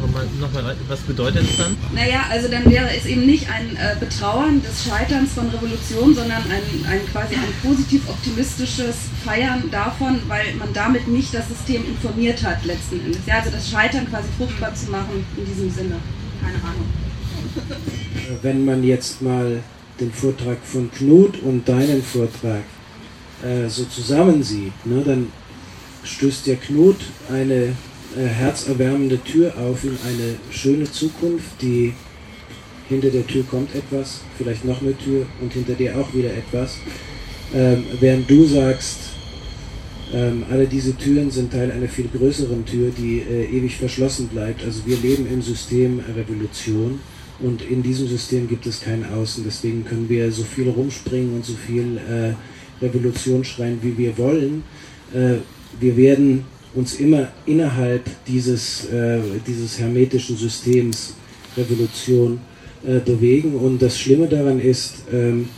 Nochmal, 0.00 0.26
nochmal, 0.40 0.76
was 0.88 1.00
bedeutet 1.00 1.42
es 1.48 1.56
dann? 1.56 1.76
Naja, 1.94 2.24
also 2.30 2.48
dann 2.48 2.64
wäre 2.70 2.88
es 2.94 3.06
eben 3.06 3.26
nicht 3.26 3.48
ein 3.48 3.76
äh, 3.76 3.96
Betrauern 3.98 4.62
des 4.62 4.84
Scheiterns 4.84 5.32
von 5.32 5.48
Revolution, 5.48 6.14
sondern 6.14 6.42
ein, 6.42 6.86
ein 6.88 7.00
quasi 7.10 7.34
ein 7.34 7.52
positiv 7.62 8.08
optimistisches 8.08 8.96
Feiern 9.24 9.70
davon, 9.70 10.20
weil 10.28 10.54
man 10.54 10.72
damit 10.72 11.08
nicht 11.08 11.32
das 11.34 11.48
System 11.48 11.84
informiert 11.86 12.42
hat 12.42 12.64
letzten 12.64 13.00
Endes. 13.00 13.20
Ja, 13.26 13.38
also 13.38 13.50
das 13.50 13.70
Scheitern 13.70 14.08
quasi 14.08 14.28
fruchtbar 14.36 14.74
zu 14.74 14.90
machen 14.90 15.24
in 15.36 15.46
diesem 15.46 15.70
Sinne. 15.70 15.96
Keine 16.40 16.56
Ahnung. 16.56 16.86
Wenn 18.42 18.64
man 18.64 18.82
jetzt 18.82 19.22
mal 19.22 19.62
den 20.00 20.12
Vortrag 20.12 20.58
von 20.64 20.90
Knut 20.90 21.40
und 21.42 21.68
deinen 21.68 22.02
Vortrag 22.02 22.64
äh, 23.42 23.68
so 23.68 23.84
zusammensieht, 23.84 24.72
ne, 24.86 25.02
dann 25.04 25.28
stößt 26.04 26.46
der 26.46 26.56
Knut 26.56 26.96
eine 27.30 27.74
äh, 28.16 28.26
herzerwärmende 28.26 29.22
Tür 29.22 29.54
auf 29.58 29.84
in 29.84 29.96
eine 30.06 30.36
schöne 30.50 30.90
Zukunft, 30.90 31.60
die 31.60 31.94
hinter 32.88 33.10
der 33.10 33.26
Tür 33.26 33.44
kommt 33.44 33.74
etwas, 33.74 34.20
vielleicht 34.36 34.64
noch 34.64 34.82
eine 34.82 34.96
Tür 34.96 35.26
und 35.40 35.52
hinter 35.52 35.74
der 35.74 35.98
auch 35.98 36.12
wieder 36.14 36.30
etwas. 36.32 36.76
Ähm, 37.54 37.84
während 38.00 38.28
du 38.30 38.44
sagst, 38.44 38.98
ähm, 40.12 40.44
alle 40.50 40.66
diese 40.66 40.96
Türen 40.96 41.30
sind 41.30 41.52
Teil 41.52 41.70
einer 41.70 41.88
viel 41.88 42.08
größeren 42.08 42.66
Tür, 42.66 42.90
die 42.96 43.20
äh, 43.20 43.44
ewig 43.46 43.76
verschlossen 43.76 44.28
bleibt. 44.28 44.62
Also 44.64 44.82
wir 44.84 44.98
leben 44.98 45.26
im 45.26 45.40
System 45.40 46.00
Revolution 46.14 47.00
und 47.40 47.62
in 47.62 47.82
diesem 47.82 48.08
System 48.08 48.46
gibt 48.48 48.66
es 48.66 48.80
kein 48.80 49.06
Außen. 49.10 49.42
Deswegen 49.44 49.84
können 49.84 50.08
wir 50.08 50.30
so 50.30 50.42
viel 50.42 50.68
rumspringen 50.68 51.34
und 51.34 51.44
so 51.44 51.54
viel 51.54 51.96
äh, 51.96 52.84
Revolution 52.84 53.44
schreien, 53.44 53.78
wie 53.80 53.96
wir 53.96 54.18
wollen. 54.18 54.64
Äh, 55.14 55.36
wir 55.80 55.96
werden 55.96 56.44
uns 56.74 56.94
immer 56.94 57.28
innerhalb 57.46 58.04
dieses, 58.26 58.86
äh, 58.86 59.20
dieses 59.46 59.78
hermetischen 59.78 60.36
Systems 60.36 61.14
Revolution 61.56 62.40
äh, 62.86 62.98
bewegen. 62.98 63.54
Und 63.54 63.80
das 63.80 63.98
Schlimme 63.98 64.26
daran 64.26 64.60
ist, 64.60 65.04
ähm, 65.12 65.48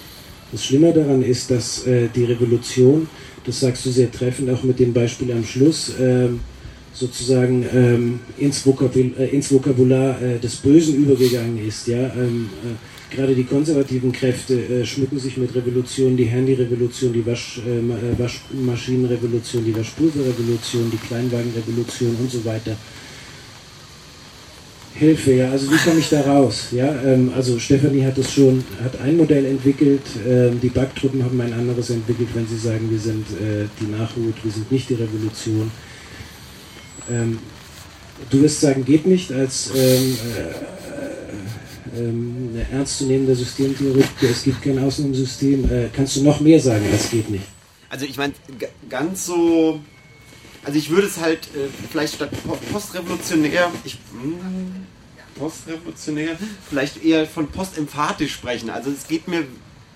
das 0.51 0.65
Schlimme 0.65 0.93
daran 0.93 1.23
ist, 1.23 1.51
dass 1.51 1.87
äh, 1.87 2.09
die 2.15 2.25
Revolution, 2.25 3.09
das 3.45 3.61
sagst 3.61 3.85
du 3.87 3.91
sehr 3.91 4.11
treffend, 4.11 4.51
auch 4.51 4.63
mit 4.63 4.79
dem 4.79 4.93
Beispiel 4.93 5.33
am 5.33 5.45
Schluss, 5.45 5.93
ähm, 6.01 6.41
sozusagen 6.93 7.67
ähm, 7.75 8.21
ins, 8.39 8.65
Vokabul 8.65 9.13
äh, 9.19 9.27
ins 9.27 9.51
Vokabular 9.51 10.21
äh, 10.23 10.39
des 10.39 10.57
Bösen 10.57 10.97
übergegangen 10.97 11.59
ist. 11.67 11.89
Ja? 11.89 12.13
Ähm, 12.15 12.49
äh, 12.63 12.94
gerade 13.15 13.35
die 13.35 13.45
konservativen 13.45 14.13
Kräfte 14.13 14.55
äh, 14.55 14.85
schmücken 14.85 15.19
sich 15.19 15.37
mit 15.37 15.55
Revolutionen, 15.55 16.17
die 16.17 16.25
Handy-Revolution, 16.25 17.13
die 17.13 17.25
Wasch, 17.25 17.61
äh, 17.67 17.79
äh, 17.79 18.19
Waschmaschinenrevolution, 18.19 19.65
die 19.65 19.77
Waschpulverrevolution, 19.77 20.91
die 20.91 21.07
Kleinwagenrevolution 21.07 22.17
und 22.21 22.31
so 22.31 22.45
weiter. 22.45 22.77
Hilfe, 24.97 25.33
ja, 25.33 25.51
also 25.51 25.73
wie 25.73 25.77
komme 25.77 25.99
ich 25.99 26.09
da 26.09 26.21
raus? 26.21 26.69
Ja, 26.71 26.95
ähm, 27.05 27.33
also 27.35 27.59
Stefanie 27.59 28.05
hat 28.05 28.17
es 28.17 28.33
schon, 28.33 28.63
hat 28.83 29.01
ein 29.01 29.17
Modell 29.17 29.45
entwickelt, 29.45 30.03
ähm, 30.27 30.61
die 30.61 30.69
Backtruppen 30.69 31.25
haben 31.25 31.41
ein 31.41 31.53
anderes 31.53 31.91
entwickelt, 31.91 32.29
wenn 32.35 32.47
sie 32.47 32.59
sagen, 32.59 32.89
wir 32.91 32.99
sind 32.99 33.27
äh, 33.31 33.67
die 33.81 33.91
Nachhut, 33.91 34.35
wir 34.45 34.53
sind 34.53 34.71
nicht 34.71 34.89
die 34.89 34.95
Revolution. 34.95 35.71
Ähm, 37.11 37.39
du 38.31 38.43
wirst 38.43 38.61
sagen, 38.61 38.85
geht 38.85 39.05
nicht 39.07 39.33
als 39.33 39.73
ähm, 41.97 42.01
äh, 42.03 42.09
ähm, 42.09 42.51
eine 42.53 42.79
ernstzunehmende 42.79 43.35
Systemtheorie, 43.35 44.05
es 44.23 44.43
gibt 44.45 44.63
kein 44.63 44.79
Außen 44.79 45.05
im 45.05 45.15
System. 45.15 45.71
Äh, 45.71 45.89
kannst 45.93 46.17
du 46.17 46.23
noch 46.23 46.41
mehr 46.41 46.61
sagen, 46.61 46.85
als 46.91 47.11
geht 47.11 47.31
nicht? 47.31 47.45
Also 47.89 48.07
ich 48.07 48.17
meine, 48.17 48.35
ganz 48.89 49.27
so 49.27 49.81
also 50.65 50.79
ich 50.79 50.89
würde 50.91 51.07
es 51.07 51.21
halt 51.21 51.47
äh, 51.55 51.69
vielleicht 51.91 52.15
statt 52.15 52.31
postrevolutionär, 52.73 53.71
ich, 53.85 53.99
hm, 54.13 54.87
postrevolutionär, 55.39 56.37
vielleicht 56.69 57.05
eher 57.05 57.27
von 57.27 57.49
postemphatisch 57.49 58.33
sprechen. 58.33 58.71
Also 58.71 58.91
es 58.91 59.07
geht 59.07 59.29
mir, 59.29 59.45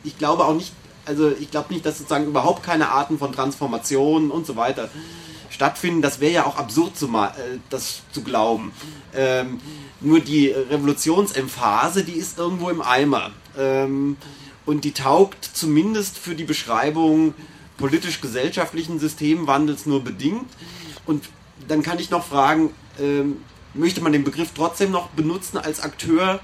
ich 0.04 0.18
glaube 0.18 0.44
auch 0.44 0.54
nicht, 0.54 0.72
also 1.06 1.30
ich 1.30 1.50
glaube 1.50 1.72
nicht, 1.72 1.86
dass 1.86 1.98
sozusagen 1.98 2.26
überhaupt 2.26 2.62
keine 2.62 2.90
Arten 2.90 3.18
von 3.18 3.32
Transformationen 3.32 4.30
und 4.30 4.46
so 4.46 4.56
weiter 4.56 4.90
stattfinden. 5.58 6.02
Das 6.02 6.20
wäre 6.20 6.32
ja 6.32 6.46
auch 6.46 6.56
absurd, 6.56 6.96
zu 6.96 7.06
äh, 7.08 7.58
das 7.68 8.02
zu 8.12 8.22
glauben. 8.22 8.70
Ähm, 9.12 9.60
nur 10.00 10.20
die 10.20 10.50
Revolutionsemphase, 10.50 12.04
die 12.04 12.12
ist 12.12 12.38
irgendwo 12.38 12.70
im 12.70 12.80
Eimer. 12.80 13.32
Ähm, 13.58 14.16
und 14.66 14.84
die 14.84 14.92
taugt 14.92 15.44
zumindest 15.44 16.16
für 16.16 16.36
die 16.36 16.44
Beschreibung 16.44 17.34
politisch-gesellschaftlichen 17.76 19.00
Systemwandels 19.00 19.86
nur 19.86 20.04
bedingt. 20.04 20.46
Und 21.06 21.24
dann 21.66 21.82
kann 21.82 21.98
ich 21.98 22.10
noch 22.10 22.24
fragen, 22.24 22.70
ähm, 23.00 23.38
möchte 23.74 24.00
man 24.00 24.12
den 24.12 24.22
Begriff 24.22 24.50
trotzdem 24.54 24.92
noch 24.92 25.08
benutzen 25.08 25.58
als 25.58 25.80
Akteur? 25.80 26.38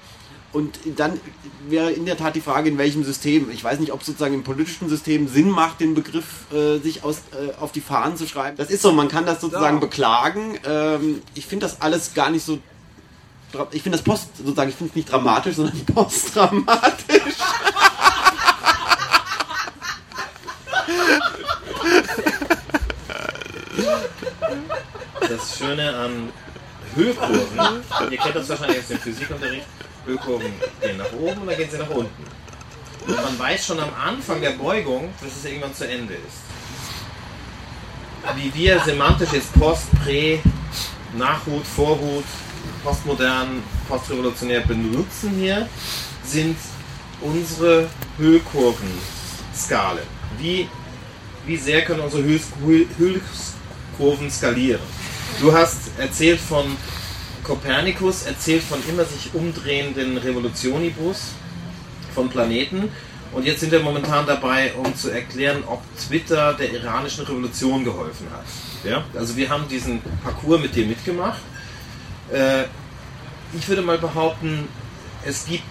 Und 0.54 0.78
dann 0.96 1.20
wäre 1.68 1.90
in 1.90 2.06
der 2.06 2.16
Tat 2.16 2.36
die 2.36 2.40
Frage, 2.40 2.68
in 2.68 2.78
welchem 2.78 3.02
System. 3.02 3.50
Ich 3.50 3.64
weiß 3.64 3.80
nicht, 3.80 3.92
ob 3.92 4.04
sozusagen 4.04 4.34
im 4.34 4.44
politischen 4.44 4.88
System 4.88 5.26
Sinn 5.26 5.50
macht, 5.50 5.80
den 5.80 5.94
Begriff 5.94 6.50
äh, 6.52 6.78
sich 6.78 7.02
aus, 7.02 7.22
äh, 7.32 7.60
auf 7.60 7.72
die 7.72 7.80
Fahnen 7.80 8.16
zu 8.16 8.28
schreiben. 8.28 8.56
Das 8.56 8.70
ist 8.70 8.80
so, 8.80 8.92
man 8.92 9.08
kann 9.08 9.26
das 9.26 9.40
sozusagen 9.40 9.78
ja. 9.78 9.80
beklagen. 9.80 10.56
Ähm, 10.64 11.22
ich 11.34 11.46
finde 11.46 11.66
das 11.66 11.80
alles 11.80 12.14
gar 12.14 12.30
nicht 12.30 12.46
so. 12.46 12.60
Ich 13.72 13.82
finde 13.82 13.98
das 13.98 14.04
Post, 14.04 14.36
sozusagen, 14.36 14.70
ich 14.70 14.76
finde 14.76 14.90
es 14.90 14.96
nicht 14.96 15.10
dramatisch, 15.10 15.56
sondern 15.56 15.84
postdramatisch. 15.86 17.34
Das 25.28 25.58
Schöne 25.58 25.96
an 25.96 26.32
Höhekurven, 26.94 27.82
ihr 28.10 28.18
kennt 28.18 28.36
das 28.36 28.48
wahrscheinlich 28.48 28.78
aus 28.78 28.88
dem 28.88 28.98
Physikunterricht, 28.98 29.66
Höhekurven 30.06 30.52
gehen 30.80 30.96
nach 30.96 31.12
oben 31.12 31.40
und 31.40 31.46
dann 31.46 31.56
gehen 31.56 31.70
sie 31.70 31.78
nach 31.78 31.90
unten. 31.90 32.24
Und 33.06 33.16
man 33.16 33.38
weiß 33.38 33.66
schon 33.66 33.80
am 33.80 33.90
Anfang 33.94 34.40
der 34.40 34.50
Beugung, 34.50 35.12
dass 35.20 35.36
es 35.36 35.44
irgendwann 35.44 35.74
zu 35.74 35.88
Ende 35.88 36.14
ist. 36.14 36.42
Wie 38.36 38.54
wir 38.54 38.80
semantisch 38.80 39.32
jetzt 39.32 39.52
Post, 39.54 39.86
Prä, 40.02 40.40
Nachhut, 41.16 41.66
Vorhut, 41.66 42.24
postmodern, 42.82 43.62
postrevolutionär 43.88 44.62
benutzen 44.62 45.30
hier, 45.38 45.68
sind 46.24 46.56
unsere 47.20 47.88
Höhekurvenskalen. 48.16 50.04
Wie 50.38 50.68
wie 51.46 51.56
sehr 51.56 51.82
können 51.82 52.00
unsere 52.00 52.24
Höchstkurven 52.24 54.30
skalieren. 54.30 54.80
Du 55.40 55.52
hast 55.52 55.98
erzählt 55.98 56.40
von 56.40 56.76
Kopernikus, 57.42 58.22
erzählt 58.22 58.62
von 58.62 58.78
immer 58.88 59.04
sich 59.04 59.34
umdrehenden 59.34 60.16
Revolutionibus 60.16 61.32
von 62.14 62.28
Planeten. 62.28 62.90
Und 63.32 63.44
jetzt 63.44 63.60
sind 63.60 63.72
wir 63.72 63.80
momentan 63.80 64.26
dabei, 64.26 64.72
um 64.74 64.94
zu 64.94 65.10
erklären, 65.10 65.64
ob 65.66 65.82
Twitter 65.98 66.54
der 66.54 66.72
iranischen 66.72 67.24
Revolution 67.24 67.84
geholfen 67.84 68.28
hat. 68.30 68.44
Ja? 68.88 69.04
Also 69.18 69.36
wir 69.36 69.48
haben 69.48 69.66
diesen 69.68 70.00
Parcours 70.22 70.60
mit 70.60 70.74
dir 70.74 70.86
mitgemacht. 70.86 71.40
Äh, 72.32 72.64
ich 73.56 73.68
würde 73.68 73.82
mal 73.82 73.98
behaupten, 73.98 74.68
es 75.24 75.46
gibt 75.46 75.64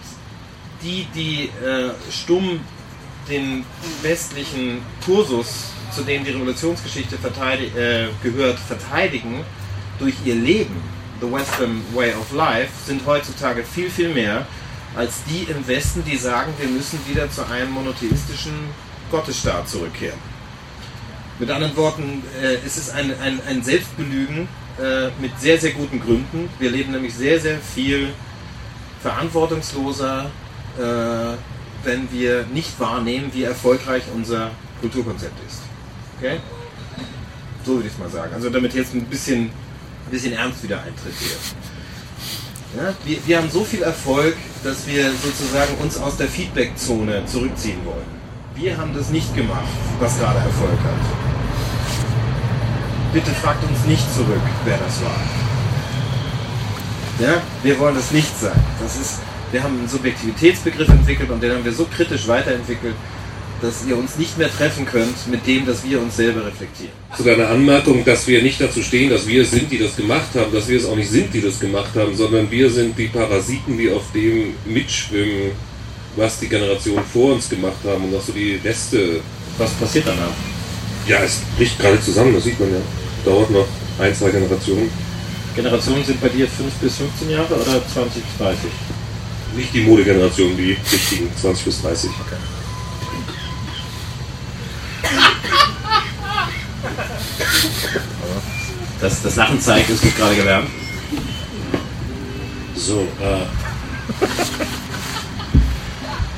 die, 0.82 1.06
die 1.14 1.44
äh, 1.64 1.90
stumm 2.10 2.60
den 3.28 3.64
westlichen 4.02 4.82
Kursus, 5.04 5.73
zu 5.94 6.02
dem 6.02 6.24
die 6.24 6.30
Revolutionsgeschichte 6.30 7.16
verteidig 7.18 7.74
äh, 7.76 8.08
gehört, 8.22 8.58
verteidigen, 8.58 9.44
durch 9.98 10.14
ihr 10.24 10.34
Leben, 10.34 10.82
the 11.20 11.30
Western 11.30 11.82
Way 11.94 12.12
of 12.14 12.32
Life, 12.32 12.70
sind 12.86 13.06
heutzutage 13.06 13.62
viel, 13.62 13.88
viel 13.90 14.12
mehr 14.12 14.46
als 14.96 15.24
die 15.24 15.50
im 15.50 15.66
Westen, 15.66 16.04
die 16.04 16.16
sagen, 16.16 16.52
wir 16.58 16.68
müssen 16.68 16.98
wieder 17.08 17.30
zu 17.30 17.46
einem 17.46 17.72
monotheistischen 17.72 18.52
Gottesstaat 19.10 19.68
zurückkehren. 19.68 20.18
Mit 21.38 21.50
anderen 21.50 21.76
Worten, 21.76 22.22
äh, 22.40 22.56
es 22.64 22.76
ist 22.76 22.90
ein, 22.90 23.12
ein, 23.20 23.40
ein 23.48 23.62
Selbstbelügen 23.62 24.48
äh, 24.80 25.08
mit 25.20 25.38
sehr, 25.40 25.58
sehr 25.58 25.72
guten 25.72 26.00
Gründen. 26.00 26.48
Wir 26.58 26.70
leben 26.70 26.92
nämlich 26.92 27.14
sehr, 27.14 27.40
sehr 27.40 27.58
viel 27.58 28.12
verantwortungsloser, 29.02 30.30
äh, 30.78 31.36
wenn 31.84 32.10
wir 32.12 32.46
nicht 32.52 32.78
wahrnehmen, 32.78 33.30
wie 33.32 33.42
erfolgreich 33.42 34.04
unser 34.14 34.52
Kulturkonzept 34.80 35.38
ist. 35.46 35.73
Okay? 36.18 36.38
So 37.64 37.74
würde 37.74 37.86
ich 37.86 37.92
es 37.92 37.98
mal 37.98 38.10
sagen. 38.10 38.32
Also 38.34 38.50
damit 38.50 38.74
jetzt 38.74 38.94
ein 38.94 39.04
bisschen, 39.04 39.44
ein 39.44 40.10
bisschen 40.10 40.32
Ernst 40.34 40.62
wieder 40.62 40.78
eintritt 40.82 41.14
hier. 41.18 42.82
Ja, 42.82 42.94
wir, 43.04 43.26
wir 43.26 43.38
haben 43.38 43.50
so 43.50 43.64
viel 43.64 43.82
Erfolg, 43.82 44.36
dass 44.62 44.86
wir 44.86 45.10
sozusagen 45.12 45.74
uns 45.80 45.96
aus 45.96 46.16
der 46.16 46.28
Feedback-Zone 46.28 47.24
zurückziehen 47.26 47.84
wollen. 47.84 48.04
Wir 48.54 48.76
haben 48.76 48.94
das 48.94 49.10
nicht 49.10 49.34
gemacht, 49.34 49.68
was 50.00 50.18
gerade 50.18 50.38
Erfolg 50.38 50.78
hat. 50.78 51.24
Bitte 53.12 53.30
fragt 53.30 53.62
uns 53.64 53.84
nicht 53.86 54.12
zurück, 54.12 54.42
wer 54.64 54.78
das 54.78 55.02
war. 55.02 55.20
Ja, 57.20 57.42
wir 57.62 57.78
wollen 57.78 57.96
es 57.96 58.10
nicht 58.10 58.36
sein. 58.38 58.60
Das 58.80 58.96
ist, 58.96 59.20
wir 59.52 59.62
haben 59.62 59.78
einen 59.78 59.88
Subjektivitätsbegriff 59.88 60.88
entwickelt 60.88 61.30
und 61.30 61.40
den 61.40 61.52
haben 61.52 61.64
wir 61.64 61.72
so 61.72 61.84
kritisch 61.84 62.26
weiterentwickelt, 62.26 62.96
dass 63.64 63.86
ihr 63.86 63.96
uns 63.96 64.18
nicht 64.18 64.36
mehr 64.36 64.50
treffen 64.50 64.84
könnt 64.84 65.26
mit 65.30 65.46
dem, 65.46 65.64
dass 65.64 65.82
wir 65.84 65.98
uns 65.98 66.16
selber 66.16 66.44
reflektieren. 66.44 66.92
Sogar 67.16 67.34
eine 67.34 67.48
Anmerkung, 67.48 68.04
dass 68.04 68.26
wir 68.26 68.42
nicht 68.42 68.60
dazu 68.60 68.82
stehen, 68.82 69.08
dass 69.08 69.26
wir 69.26 69.40
es 69.40 69.52
sind, 69.52 69.72
die 69.72 69.78
das 69.78 69.96
gemacht 69.96 70.28
haben, 70.34 70.52
dass 70.52 70.68
wir 70.68 70.76
es 70.76 70.84
auch 70.84 70.96
nicht 70.96 71.10
sind, 71.10 71.32
die 71.32 71.40
das 71.40 71.58
gemacht 71.58 71.94
haben, 71.94 72.14
sondern 72.14 72.50
wir 72.50 72.68
sind 72.68 72.98
die 72.98 73.06
Parasiten, 73.06 73.78
die 73.78 73.90
auf 73.90 74.02
dem 74.12 74.54
mitschwimmen, 74.66 75.52
was 76.14 76.38
die 76.40 76.48
Generationen 76.48 77.04
vor 77.10 77.32
uns 77.32 77.48
gemacht 77.48 77.78
haben 77.86 78.04
und 78.04 78.12
dass 78.12 78.26
so 78.26 78.32
die 78.32 78.60
Reste. 78.62 79.20
Was 79.56 79.70
passiert 79.72 80.06
danach? 80.06 80.34
Ja, 81.08 81.22
es 81.22 81.40
bricht 81.56 81.78
gerade 81.78 82.00
zusammen, 82.00 82.34
das 82.34 82.44
sieht 82.44 82.60
man 82.60 82.70
ja. 82.70 82.80
Dauert 83.24 83.50
noch 83.50 83.66
ein, 83.98 84.14
zwei 84.14 84.30
Generationen. 84.30 84.90
Generationen 85.56 86.04
sind 86.04 86.20
bei 86.20 86.28
dir 86.28 86.46
5 86.48 86.70
bis 86.82 86.96
15 86.96 87.30
Jahre 87.30 87.54
oder 87.54 87.64
20 87.64 88.22
bis 88.22 88.36
30? 88.38 88.58
Nicht 89.56 89.72
die 89.72 89.82
Modegeneration, 89.82 90.54
die 90.56 90.76
richtigen 90.92 91.30
20 91.40 91.64
bis 91.64 91.80
30. 91.80 92.10
Okay. 92.26 92.53
Das, 99.04 99.20
das 99.20 99.36
Lachen 99.36 99.60
zeigt, 99.60 99.90
es 99.90 100.02
wird 100.02 100.16
gerade 100.16 100.34
gewärmt. 100.34 100.70
So, 102.74 103.06
äh. 103.20 103.44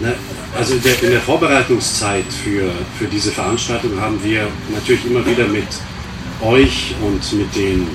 Ne, 0.03 0.15
also 0.59 0.75
in 0.75 0.83
der, 0.83 1.01
in 1.01 1.11
der 1.11 1.21
Vorbereitungszeit 1.21 2.25
für, 2.25 2.73
für 2.99 3.05
diese 3.07 3.31
Veranstaltung 3.31 4.01
haben 4.01 4.19
wir 4.25 4.49
natürlich 4.75 5.07
immer 5.07 5.25
wieder 5.25 5.47
mit 5.47 5.69
euch 6.43 6.93
und 7.03 7.33
mit 7.35 7.55
den 7.55 7.87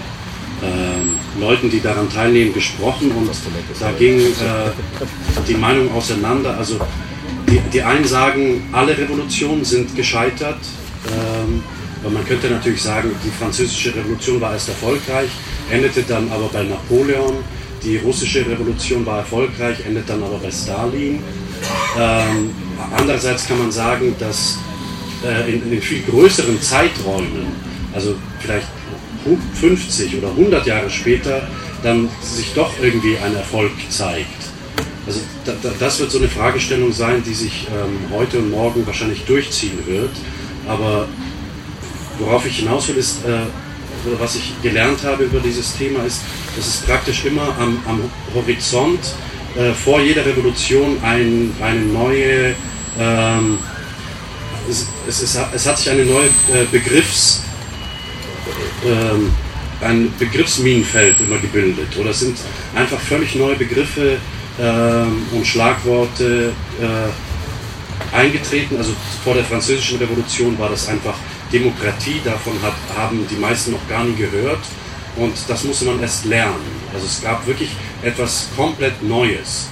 ähm, 0.63 1.19
Leuten, 1.37 1.69
die 1.69 1.81
daran 1.81 2.09
teilnehmen, 2.09 2.53
gesprochen 2.53 3.11
und 3.11 3.29
da 3.77 3.91
ging 3.99 4.21
äh, 4.21 4.71
die 5.49 5.55
Meinung 5.55 5.91
auseinander. 5.91 6.55
Also 6.57 6.79
die, 7.49 7.59
die 7.73 7.81
einen 7.81 8.05
sagen, 8.05 8.69
alle 8.71 8.97
Revolutionen 8.97 9.65
sind 9.65 9.97
gescheitert. 9.97 10.59
Ähm, 11.07 11.61
aber 12.01 12.11
man 12.11 12.25
könnte 12.25 12.49
natürlich 12.49 12.81
sagen, 12.81 13.11
die 13.23 13.29
französische 13.29 13.95
Revolution 13.95 14.41
war 14.41 14.53
erst 14.53 14.69
erfolgreich, 14.69 15.29
endete 15.69 16.03
dann 16.03 16.31
aber 16.31 16.47
bei 16.47 16.63
Napoleon. 16.63 17.35
Die 17.83 17.97
russische 17.97 18.45
Revolution 18.45 19.05
war 19.05 19.19
erfolgreich, 19.19 19.77
endet 19.85 20.09
dann 20.09 20.21
aber 20.23 20.37
bei 20.37 20.51
Stalin. 20.51 21.19
Ähm, 21.97 22.51
andererseits 22.95 23.47
kann 23.47 23.57
man 23.59 23.71
sagen, 23.71 24.15
dass 24.19 24.57
äh, 25.23 25.51
in, 25.51 25.71
in 25.71 25.81
viel 25.81 26.01
größeren 26.03 26.61
Zeiträumen, 26.61 27.47
also 27.93 28.15
vielleicht 28.39 28.67
50 29.59 30.17
oder 30.17 30.29
100 30.29 30.65
Jahre 30.65 30.89
später, 30.89 31.47
dann 31.83 32.09
sich 32.21 32.53
doch 32.53 32.71
irgendwie 32.81 33.17
ein 33.17 33.35
Erfolg 33.35 33.71
zeigt. 33.89 34.27
Also 35.05 35.19
da, 35.45 35.53
da, 35.61 35.71
das 35.79 35.99
wird 35.99 36.11
so 36.11 36.19
eine 36.19 36.27
Fragestellung 36.27 36.91
sein, 36.93 37.23
die 37.25 37.33
sich 37.33 37.67
ähm, 37.69 38.15
heute 38.15 38.39
und 38.39 38.51
morgen 38.51 38.85
wahrscheinlich 38.85 39.23
durchziehen 39.25 39.79
wird. 39.87 40.11
Aber 40.67 41.07
worauf 42.21 42.45
ich 42.45 42.57
hinaus 42.57 42.87
will, 42.87 42.97
ist, 42.97 43.25
äh, 43.25 43.39
was 44.19 44.35
ich 44.35 44.53
gelernt 44.61 45.03
habe 45.03 45.25
über 45.25 45.39
dieses 45.39 45.75
Thema, 45.77 46.03
ist, 46.03 46.21
dass 46.55 46.67
es 46.67 46.77
praktisch 46.77 47.25
immer 47.25 47.55
am, 47.59 47.79
am 47.87 48.01
Horizont 48.33 48.99
äh, 49.55 49.73
vor 49.73 49.99
jeder 50.01 50.25
Revolution 50.25 50.97
ein, 51.03 51.53
eine 51.61 51.81
neue, 51.81 52.55
ähm, 52.99 53.57
es, 54.69 54.87
es, 55.07 55.21
es, 55.21 55.39
es, 55.53 55.67
hat 55.67 55.77
sich 55.77 55.89
eine 55.89 56.05
neue 56.05 56.27
äh, 56.27 56.65
Begriffs, 56.71 57.43
ähm, 58.85 59.31
ein 59.81 60.13
Begriffsminenfeld 60.17 61.19
immer 61.19 61.37
gebildet. 61.39 61.97
Oder 61.99 62.11
es 62.11 62.19
sind 62.19 62.37
einfach 62.75 62.99
völlig 62.99 63.35
neue 63.35 63.55
Begriffe 63.55 64.17
ähm, 64.59 65.25
und 65.31 65.45
Schlagworte 65.45 66.53
äh, 66.79 68.15
eingetreten. 68.15 68.77
Also 68.77 68.93
vor 69.23 69.33
der 69.33 69.43
Französischen 69.43 69.97
Revolution 69.97 70.57
war 70.59 70.69
das 70.69 70.87
einfach 70.87 71.15
Demokratie, 71.51 72.21
davon 72.23 72.53
hat, 72.61 72.73
haben 72.97 73.25
die 73.29 73.35
meisten 73.35 73.71
noch 73.71 73.87
gar 73.89 74.03
nie 74.03 74.15
gehört. 74.15 74.59
Und 75.15 75.33
das 75.47 75.63
musste 75.63 75.85
man 75.85 75.99
erst 75.99 76.25
lernen. 76.25 76.81
Also 76.93 77.05
es 77.05 77.21
gab 77.21 77.45
wirklich 77.45 77.69
etwas 78.01 78.47
komplett 78.55 79.03
Neues, 79.03 79.67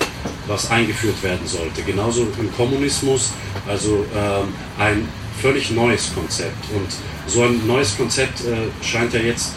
was 0.48 0.70
eingeführt 0.70 1.22
werden 1.24 1.48
sollte. 1.48 1.82
Genauso 1.84 2.28
im 2.40 2.54
Kommunismus, 2.56 3.32
also 3.68 4.06
ähm, 4.16 4.54
ein 4.78 5.08
völlig 5.42 5.72
neues 5.72 6.14
Konzept. 6.14 6.66
Und 6.76 6.88
so 7.28 7.44
ein 7.44 7.66
neues 7.66 7.96
Konzept 7.96 8.42
äh, 8.42 8.84
scheint 8.84 9.14
ja 9.14 9.22
jetzt 9.22 9.54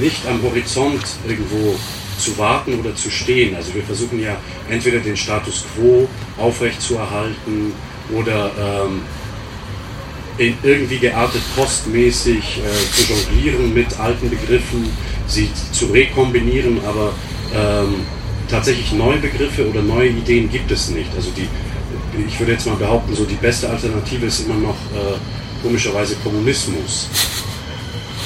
nicht 0.00 0.26
am 0.26 0.42
Horizont 0.42 1.02
irgendwo 1.26 1.76
zu 2.18 2.36
warten 2.38 2.78
oder 2.78 2.94
zu 2.94 3.10
stehen. 3.10 3.54
Also 3.54 3.74
wir 3.74 3.82
versuchen 3.82 4.20
ja 4.20 4.36
entweder 4.70 5.00
den 5.00 5.16
Status 5.16 5.64
quo 5.74 6.08
aufrechtzuerhalten 6.38 7.72
oder 8.12 8.50
ähm, 8.58 9.02
irgendwie 10.38 10.98
geartet 10.98 11.42
postmäßig 11.54 12.58
äh, 12.58 12.94
zu 12.94 13.12
jonglieren 13.12 13.72
mit 13.72 13.98
alten 13.98 14.28
Begriffen, 14.28 14.90
sie 15.26 15.50
zu 15.72 15.86
rekombinieren, 15.86 16.80
aber 16.84 17.12
ähm, 17.54 18.06
tatsächlich 18.48 18.92
neue 18.92 19.18
Begriffe 19.18 19.68
oder 19.68 19.82
neue 19.82 20.08
Ideen 20.08 20.50
gibt 20.50 20.70
es 20.70 20.90
nicht. 20.90 21.10
Also 21.14 21.30
die, 21.30 21.48
ich 22.26 22.38
würde 22.38 22.52
jetzt 22.52 22.66
mal 22.66 22.76
behaupten, 22.76 23.14
so 23.14 23.24
die 23.24 23.34
beste 23.34 23.68
Alternative 23.68 24.26
ist 24.26 24.40
immer 24.40 24.56
noch 24.56 24.76
äh, 24.94 25.16
komischerweise 25.62 26.16
Kommunismus. 26.16 27.08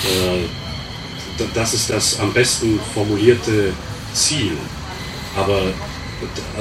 Äh, 0.04 1.46
das 1.54 1.74
ist 1.74 1.88
das 1.88 2.20
am 2.20 2.32
besten 2.32 2.78
formulierte 2.92 3.72
Ziel. 4.12 4.52
Aber 5.36 5.62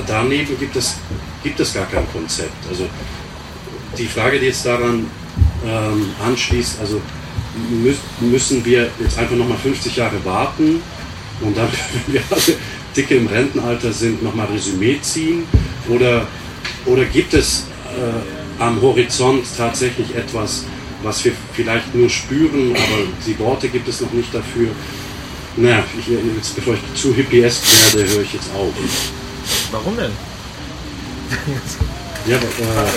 daneben 0.08 0.58
gibt 0.58 0.76
es, 0.76 0.96
gibt 1.44 1.60
es 1.60 1.74
gar 1.74 1.86
kein 1.88 2.10
Konzept. 2.14 2.66
Also 2.70 2.88
die 3.98 4.06
Frage, 4.06 4.40
die 4.40 4.46
jetzt 4.46 4.66
daran 4.66 5.08
ähm, 5.66 6.06
anschließt, 6.24 6.80
also 6.80 7.02
müssen 8.22 8.64
wir 8.64 8.90
jetzt 9.00 9.18
einfach 9.18 9.36
nochmal 9.36 9.58
50 9.58 9.96
Jahre 9.96 10.24
warten 10.24 10.82
und 11.42 11.58
dann, 11.58 11.68
wenn 12.06 12.14
wir 12.16 12.22
alle 12.30 12.56
dicke 12.96 13.16
im 13.16 13.28
Rentenalter 13.28 13.92
sind, 13.92 14.24
nochmal 14.24 14.48
Resümee 14.48 15.00
ziehen? 15.02 15.44
Oder, 15.88 16.28
oder 16.86 17.06
gibt 17.06 17.34
es 17.34 17.66
äh, 17.86 18.62
am 18.62 18.82
Horizont 18.82 19.46
tatsächlich 19.58 20.16
etwas, 20.16 20.66
was 21.04 21.24
wir 21.24 21.32
vielleicht 21.54 21.96
nur 21.96 22.10
spüren, 22.10 22.72
aber 22.72 23.08
die 23.26 23.38
Worte 23.40 23.70
gibt 23.70 23.88
es 23.88 24.02
noch 24.02 24.12
nicht 24.12 24.34
dafür? 24.34 24.70
Naja, 25.56 25.84
ich, 25.98 26.08
jetzt, 26.08 26.56
bevor 26.56 26.76
ich 26.76 26.82
zu 27.00 27.14
hippiesk 27.14 27.96
werde, 27.96 28.10
höre 28.10 28.22
ich 28.22 28.34
jetzt 28.34 28.50
auf. 28.54 28.74
Warum 29.72 29.98
denn? 29.98 30.12
ja, 32.28 32.38
aber, 32.38 32.46
äh, 32.46 32.92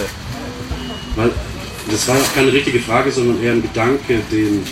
weil 1.17 1.31
das 1.93 2.09
war 2.09 2.16
auch 2.16 2.34
keine 2.34 2.53
richtige 2.53 2.80
Frage, 2.80 3.12
sondern 3.12 3.43
eher 3.43 3.53
ein 3.53 3.62
Gedanke, 3.62 4.20
den 4.30 4.62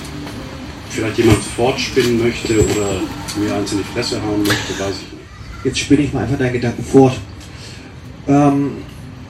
vielleicht 0.89 1.19
jemand 1.19 1.39
fortspinnen 1.39 2.19
möchte 2.19 2.55
oder 2.55 3.03
mir 3.39 3.55
eins 3.55 3.73
in 3.73 3.79
die 3.79 3.85
Fresse 3.85 4.21
hauen 4.23 4.43
möchte, 4.43 4.79
weiß 4.79 4.95
ich 4.97 5.13
nicht. 5.13 5.65
Jetzt 5.65 5.79
spinne 5.79 6.03
ich 6.03 6.13
mal 6.13 6.23
einfach 6.25 6.39
deinen 6.39 6.55
Gedanken 6.55 6.83
fort. 6.83 7.21
Ähm, 8.27 8.73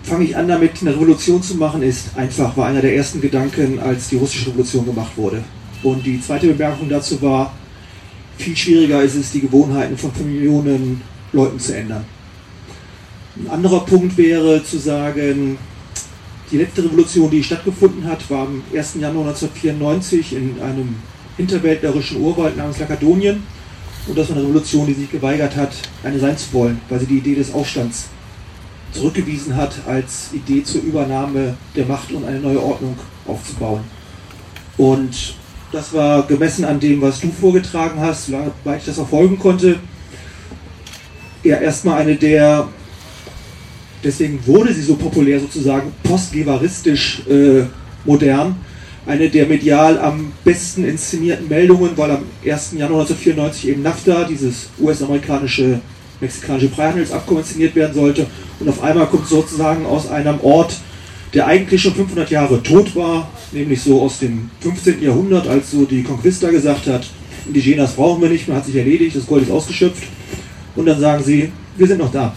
Fange 0.03 0.25
ich 0.25 0.37
an 0.37 0.49
damit, 0.49 0.81
eine 0.81 0.93
Revolution 0.93 1.43
zu 1.43 1.57
machen, 1.57 1.83
ist 1.83 2.17
einfach, 2.17 2.57
war 2.57 2.67
einer 2.67 2.81
der 2.81 2.97
ersten 2.97 3.21
Gedanken, 3.21 3.79
als 3.79 4.09
die 4.09 4.17
russische 4.17 4.49
Revolution 4.49 4.87
gemacht 4.87 5.13
wurde. 5.17 5.45
Und 5.83 6.05
die 6.07 6.21
zweite 6.21 6.47
Bemerkung 6.49 6.89
dazu 6.89 7.21
war, 7.21 7.53
viel 8.39 8.57
schwieriger 8.57 9.03
ist 9.03 9.17
es, 9.17 9.31
die 9.33 9.43
Gewohnheiten 9.43 9.97
von 9.99 10.11
Millionen 10.25 11.03
Leuten 11.33 11.59
zu 11.59 11.77
ändern. 11.77 12.05
Ein 13.37 13.51
anderer 13.51 13.81
Punkt 13.81 14.17
wäre 14.17 14.65
zu 14.65 14.79
sagen, 14.79 15.59
die 16.51 16.59
letzte 16.59 16.85
Revolution, 16.85 17.31
die 17.31 17.43
stattgefunden 17.43 18.05
hat, 18.05 18.29
war 18.31 18.43
am 18.43 18.63
1. 18.75 18.95
Januar 19.01 19.29
1994 19.29 20.35
in 20.35 20.61
einem 20.61 20.97
interweltlerischen 21.39 22.21
Urwald 22.21 22.57
namens 22.57 22.79
Lakadonien. 22.79 23.43
Und 24.07 24.19
das 24.19 24.29
war 24.29 24.37
eine 24.37 24.45
Revolution, 24.45 24.87
die 24.87 24.95
sich 24.95 25.11
geweigert 25.11 25.57
hat, 25.57 25.73
eine 26.03 26.19
sein 26.19 26.37
zu 26.37 26.53
wollen, 26.53 26.81
weil 26.89 27.01
sie 27.01 27.07
die 27.07 27.19
Idee 27.19 27.35
des 27.35 27.53
Aufstands 27.53 28.09
zurückgewiesen 28.93 29.55
hat 29.55 29.75
als 29.87 30.31
Idee 30.33 30.65
zur 30.65 30.83
Übernahme 30.83 31.57
der 31.77 31.87
Macht 31.87 32.11
und 32.13 32.25
eine 32.25 32.41
neue 32.41 32.61
Ordnung 32.61 32.97
aufzubauen. 33.27 33.83
Und 34.77 35.35
das 35.71 35.93
war 35.93 36.27
gemessen 36.27 36.65
an 36.65 36.81
dem, 36.81 37.01
was 37.01 37.21
du 37.21 37.31
vorgetragen 37.31 38.01
hast, 38.01 38.27
soweit 38.27 38.79
ich 38.79 38.87
das 38.87 38.97
verfolgen 38.97 39.39
konnte, 39.39 39.79
ja 41.45 41.59
erstmal 41.59 42.01
eine 42.01 42.17
der 42.17 42.69
deswegen 44.03 44.45
wurde 44.47 44.73
sie 44.73 44.83
so 44.83 44.95
populär 44.95 45.41
sozusagen 45.41 45.93
postgevaristisch 46.03 47.23
äh, 47.29 47.63
modern. 48.05 48.57
Eine 49.07 49.29
der 49.29 49.47
medial 49.47 49.99
am 49.99 50.33
besten 50.45 50.85
inszenierten 50.85 51.49
Meldungen, 51.49 51.91
weil 51.97 52.11
am 52.11 52.23
1. 52.45 52.73
Januar 52.73 53.01
1994 53.03 53.69
eben 53.69 53.83
NAFTA, 53.83 54.25
dieses 54.25 54.69
US-amerikanische 54.79 55.81
mexikanische 56.21 56.69
Freihandelsabkommen 56.69 57.43
inszeniert 57.43 57.75
werden 57.75 57.95
sollte. 57.95 58.27
Und 58.59 58.69
auf 58.69 58.83
einmal 58.83 59.07
kommt 59.07 59.27
sozusagen 59.27 59.87
aus 59.87 60.09
einem 60.11 60.39
Ort 60.43 60.77
der 61.35 61.47
eigentlich 61.47 61.83
schon 61.83 61.95
500 61.95 62.31
Jahre 62.31 62.63
tot 62.63 62.95
war, 62.97 63.31
nämlich 63.53 63.83
so 63.83 64.03
aus 64.03 64.19
dem 64.19 64.51
15. 64.61 65.03
Jahrhundert, 65.03 65.47
als 65.47 65.71
so 65.71 65.85
die 65.85 66.03
Conquista 66.03 66.51
gesagt 66.51 66.87
hat, 66.87 67.07
Indigenas 67.47 67.93
brauchen 67.95 68.21
wir 68.23 68.29
nicht 68.29 68.49
mehr, 68.49 68.57
hat 68.57 68.67
sich 68.67 68.77
erledigt, 68.77 69.17
das 69.17 69.27
Gold 69.27 69.45
ist 69.45 69.51
ausgeschöpft. 69.51 70.05
Und 70.77 70.87
dann 70.87 71.01
sagen 71.01 71.23
sie, 71.23 71.53
wir 71.77 71.87
sind 71.87 71.99
noch 71.99 72.13
da. 72.13 72.35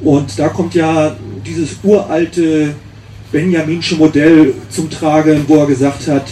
Und 0.00 0.38
da 0.38 0.48
kommt 0.48 0.74
ja 0.74 1.16
dieses 1.44 1.76
uralte 1.82 2.74
Benjaminsche 3.32 3.96
Modell 3.96 4.54
zum 4.68 4.88
Tragen, 4.90 5.44
wo 5.46 5.56
er 5.56 5.66
gesagt 5.66 6.06
hat, 6.08 6.26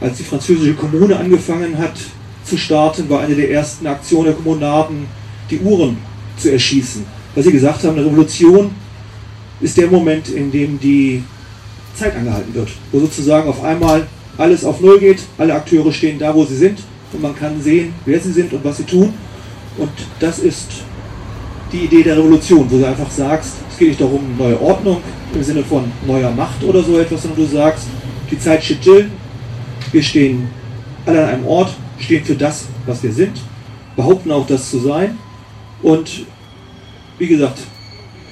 als 0.00 0.18
die 0.18 0.22
französische 0.22 0.74
Kommune 0.74 1.16
angefangen 1.16 1.76
hat 1.78 1.94
zu 2.44 2.56
starten, 2.56 3.08
war 3.08 3.20
eine 3.20 3.34
der 3.34 3.50
ersten 3.50 3.86
Aktionen 3.86 4.26
der 4.26 4.34
Kommunaden, 4.34 5.06
die 5.50 5.58
Uhren 5.58 5.96
zu 6.38 6.52
erschießen. 6.52 7.04
Weil 7.34 7.44
sie 7.44 7.52
gesagt 7.52 7.82
haben, 7.82 7.96
eine 7.96 8.06
Revolution 8.06 8.70
ist 9.60 9.76
der 9.76 9.88
Moment, 9.88 10.28
in 10.28 10.50
dem 10.52 10.78
die 10.78 11.22
Zeit 11.94 12.14
angehalten 12.14 12.54
wird. 12.54 12.68
Wo 12.92 13.00
sozusagen 13.00 13.48
auf 13.48 13.64
einmal 13.64 14.06
alles 14.36 14.64
auf 14.64 14.80
Null 14.80 15.00
geht, 15.00 15.20
alle 15.38 15.54
Akteure 15.54 15.92
stehen 15.92 16.18
da, 16.18 16.34
wo 16.34 16.44
sie 16.44 16.56
sind 16.56 16.78
und 17.12 17.22
man 17.22 17.34
kann 17.34 17.60
sehen, 17.60 17.94
wer 18.04 18.20
sie 18.20 18.32
sind 18.32 18.52
und 18.52 18.62
was 18.64 18.76
sie 18.76 18.84
tun. 18.84 19.14
Und 19.78 19.90
das 20.20 20.38
ist 20.38 20.66
die 21.72 21.84
Idee 21.84 22.02
der 22.02 22.16
Revolution, 22.16 22.66
wo 22.70 22.78
du 22.78 22.86
einfach 22.86 23.10
sagst, 23.10 23.54
es 23.70 23.78
geht 23.78 23.88
nicht 23.88 24.00
darum, 24.00 24.20
neue 24.38 24.60
Ordnung 24.60 25.00
im 25.34 25.42
Sinne 25.42 25.64
von 25.64 25.90
neuer 26.06 26.30
Macht 26.30 26.62
oder 26.62 26.82
so 26.82 26.98
etwas, 26.98 27.22
sondern 27.22 27.40
du 27.40 27.46
sagst, 27.46 27.86
die 28.30 28.38
Zeit 28.38 28.64
steht 28.64 28.78
still, 28.82 29.10
wir 29.92 30.02
stehen 30.02 30.48
alle 31.04 31.24
an 31.24 31.34
einem 31.34 31.46
Ort, 31.46 31.74
stehen 31.98 32.24
für 32.24 32.34
das, 32.34 32.66
was 32.86 33.02
wir 33.02 33.12
sind, 33.12 33.40
behaupten 33.94 34.30
auch 34.30 34.46
das 34.46 34.70
zu 34.70 34.78
sein. 34.78 35.18
Und 35.82 36.26
wie 37.18 37.26
gesagt, 37.26 37.58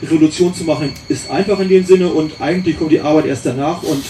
Revolution 0.03 0.55
zu 0.55 0.65
machen 0.65 0.93
ist 1.09 1.31
einfach 1.31 1.59
in 1.61 1.69
dem 1.69 1.85
Sinne 1.85 2.09
und 2.09 2.41
eigentlich 2.41 2.79
kommt 2.79 2.93
die 2.93 3.01
Arbeit 3.01 3.27
erst 3.27 3.47
danach 3.47 3.83
und 3.83 4.05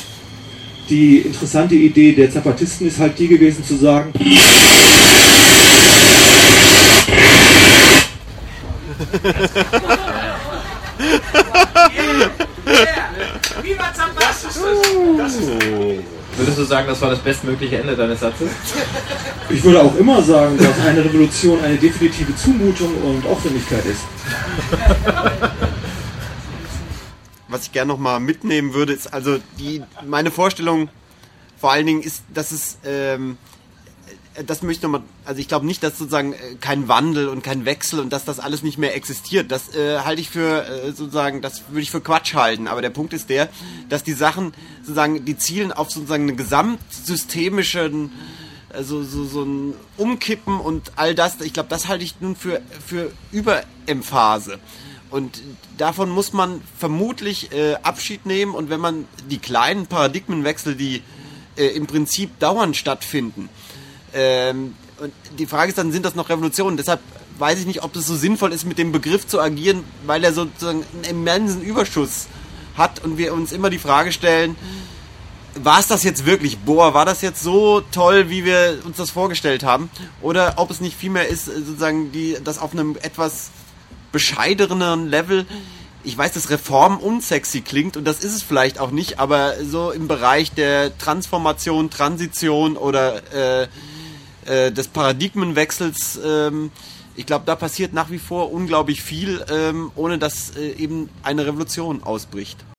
die 0.89 1.19
interessante 1.19 1.75
Idee 1.75 2.13
der 2.13 2.31
Zapatisten 2.31 2.87
ist 2.87 2.99
halt 2.99 3.19
die 3.19 3.29
gewesen 3.29 3.65
zu 3.65 3.77
sagen, 3.77 4.13
Würdest 16.37 16.59
du 16.59 16.65
sagen, 16.65 16.89
das 16.89 17.01
war 17.01 17.11
das 17.11 17.21
bestmögliche 17.21 17.79
Ende 17.79 17.97
deines 17.97 18.21
Satzes? 18.21 18.51
Ich 19.49 19.63
würde 19.63 19.83
auch 19.83 19.97
immer 19.97 20.21
sagen, 20.23 20.59
dass 20.59 20.81
eine 20.87 21.05
Revolution 21.05 21.63
eine 21.63 21.77
definitive 21.77 22.35
Zumutung 22.37 22.95
und 23.03 23.25
Aufwendigkeit 23.27 23.85
ist. 23.87 24.03
Was 27.49 27.63
ich 27.63 27.73
gerne 27.73 27.93
nochmal 27.93 28.19
mitnehmen 28.19 28.75
würde, 28.75 28.93
ist 28.93 29.13
also 29.13 29.39
die, 29.59 29.83
meine 30.05 30.33
Vorstellung 30.33 30.89
vor 31.57 31.73
allen 31.73 31.87
Dingen 31.87 32.03
ist, 32.03 32.25
dass 32.35 32.51
es, 32.51 32.79
ähm, 32.85 33.39
das 34.47 34.63
möchte 34.63 34.79
ich 34.79 34.83
nochmal, 34.83 35.03
also 35.25 35.41
ich 35.41 35.49
glaube 35.49 35.67
nicht, 35.67 35.83
dass 35.83 35.99
sozusagen 35.99 36.33
äh, 36.33 36.57
kein 36.61 36.89
Wandel 36.89 37.29
und 37.29 37.43
kein 37.43 37.65
Wechsel 37.65 38.01
und 38.01 38.13
dass 38.13 38.25
das 38.25 38.41
alles 38.41 38.63
nicht 38.63 38.79
mehr 38.79 38.95
existiert. 38.97 39.53
Das 39.53 39.75
äh, 39.75 40.01
halte 40.01 40.21
ich 40.21 40.31
für 40.31 40.67
äh, 40.67 40.93
sozusagen, 40.93 41.41
das 41.41 41.63
würde 41.69 41.83
ich 41.83 41.91
für 41.91 42.01
Quatsch 42.01 42.35
halten. 42.35 42.67
Aber 42.67 42.83
der 42.83 42.91
Punkt 42.91 43.13
ist 43.13 43.31
der, 43.31 43.49
dass 43.89 44.03
die 44.03 44.13
Sachen 44.13 44.53
sozusagen, 44.83 45.25
die 45.25 45.37
zielen 45.37 45.73
auf 45.73 45.91
sozusagen 45.91 46.29
einen 46.29 46.37
gesamtsystemischen 46.37 48.11
also 48.75 49.05
so, 49.05 49.25
so 49.25 49.45
ein 49.45 49.75
Umkippen 49.97 50.59
und 50.59 50.93
all 50.97 51.15
das, 51.15 51.41
ich 51.41 51.53
glaube, 51.53 51.69
das 51.69 51.87
halte 51.87 52.03
ich 52.03 52.21
nun 52.21 52.35
für, 52.35 52.61
für 52.85 53.13
Überemphase. 53.31 54.59
Und 55.11 55.43
davon 55.79 56.11
muss 56.11 56.33
man 56.33 56.61
vermutlich 56.77 57.53
äh, 57.53 57.75
Abschied 57.83 58.27
nehmen 58.27 58.53
und 58.53 58.71
wenn 58.71 58.81
man 58.81 59.07
die 59.31 59.39
kleinen 59.39 59.87
Paradigmenwechsel, 59.87 60.75
die 60.75 61.03
äh, 61.57 61.67
im 61.67 61.87
Prinzip 61.87 62.39
dauernd 62.41 62.77
stattfinden, 62.77 63.49
ähm, 64.15 64.75
und 65.01 65.13
die 65.39 65.47
Frage 65.47 65.71
ist 65.71 65.79
dann, 65.79 65.93
sind 65.93 66.05
das 66.05 66.15
noch 66.15 66.29
Revolutionen? 66.29 66.77
Deshalb 66.77 67.01
weiß 67.39 67.59
ich 67.59 67.67
nicht, 67.67 67.83
ob 67.83 67.95
es 67.97 68.07
so 68.07 68.15
sinnvoll 68.15 68.53
ist, 68.53 68.65
mit 68.65 68.79
dem 68.79 68.93
Begriff 68.93 69.27
zu 69.27 69.41
agieren, 69.41 69.85
weil 70.07 70.23
er 70.23 70.33
sozusagen 70.33 70.85
einen 70.95 71.05
immensen 71.05 71.63
Überschuss 71.63 72.27
hat 72.77 73.05
und 73.05 73.19
wir 73.19 73.35
uns 73.35 73.53
immer 73.53 73.71
die 73.71 73.79
Frage 73.79 74.13
stellen, 74.13 74.57
war 75.57 75.79
es 75.79 75.87
das 75.87 76.03
jetzt 76.03 76.27
wirklich? 76.27 76.59
Boah, 76.59 76.95
war 76.95 77.05
das 77.05 77.23
jetzt 77.23 77.43
so 77.43 77.81
toll, 77.93 78.29
wie 78.29 78.45
wir 78.45 78.81
uns 78.85 78.97
das 78.97 79.11
vorgestellt 79.11 79.63
haben? 79.63 79.89
Oder 80.21 80.55
ob 80.57 80.71
es 80.71 80.81
nicht 80.81 80.97
vielmehr 80.97 81.29
ist, 81.29 81.47
sozusagen, 81.47 82.11
die, 82.13 82.37
das 82.43 82.59
auf 82.59 82.73
einem 82.73 82.97
etwas 82.97 83.51
bescheideren 84.11 85.09
Level. 85.09 85.47
Ich 86.03 86.17
weiß, 86.17 86.33
dass 86.33 86.51
Reform 86.51 86.99
unsexy 86.99 87.63
klingt 87.63 87.97
und 87.97 88.05
das 88.05 88.23
ist 88.23 88.35
es 88.35 88.43
vielleicht 88.43 88.79
auch 88.79 88.91
nicht, 88.91 89.19
aber 89.19 89.55
so 89.65 89.91
im 89.91 90.07
Bereich 90.07 90.53
der 90.53 90.97
Transformation, 90.99 91.89
Transition 91.91 92.77
oder 92.77 93.63
äh, 93.63 93.69
äh, 94.47 94.73
des 94.73 94.89
Paradigmenwechsels, 94.89 96.21
ähm, 96.25 96.71
ich 97.17 97.27
glaube, 97.27 97.45
da 97.47 97.55
passiert 97.55 97.93
nach 97.93 98.11
wie 98.11 98.19
vor 98.19 98.53
unglaublich 98.53 99.03
viel, 99.03 99.45
ähm, 99.49 99.93
ohne 99.95 100.19
dass 100.19 100.57
äh, 100.57 100.73
eben 100.73 101.09
eine 101.23 101.47
Revolution 101.47 102.03
ausbricht. 102.03 102.65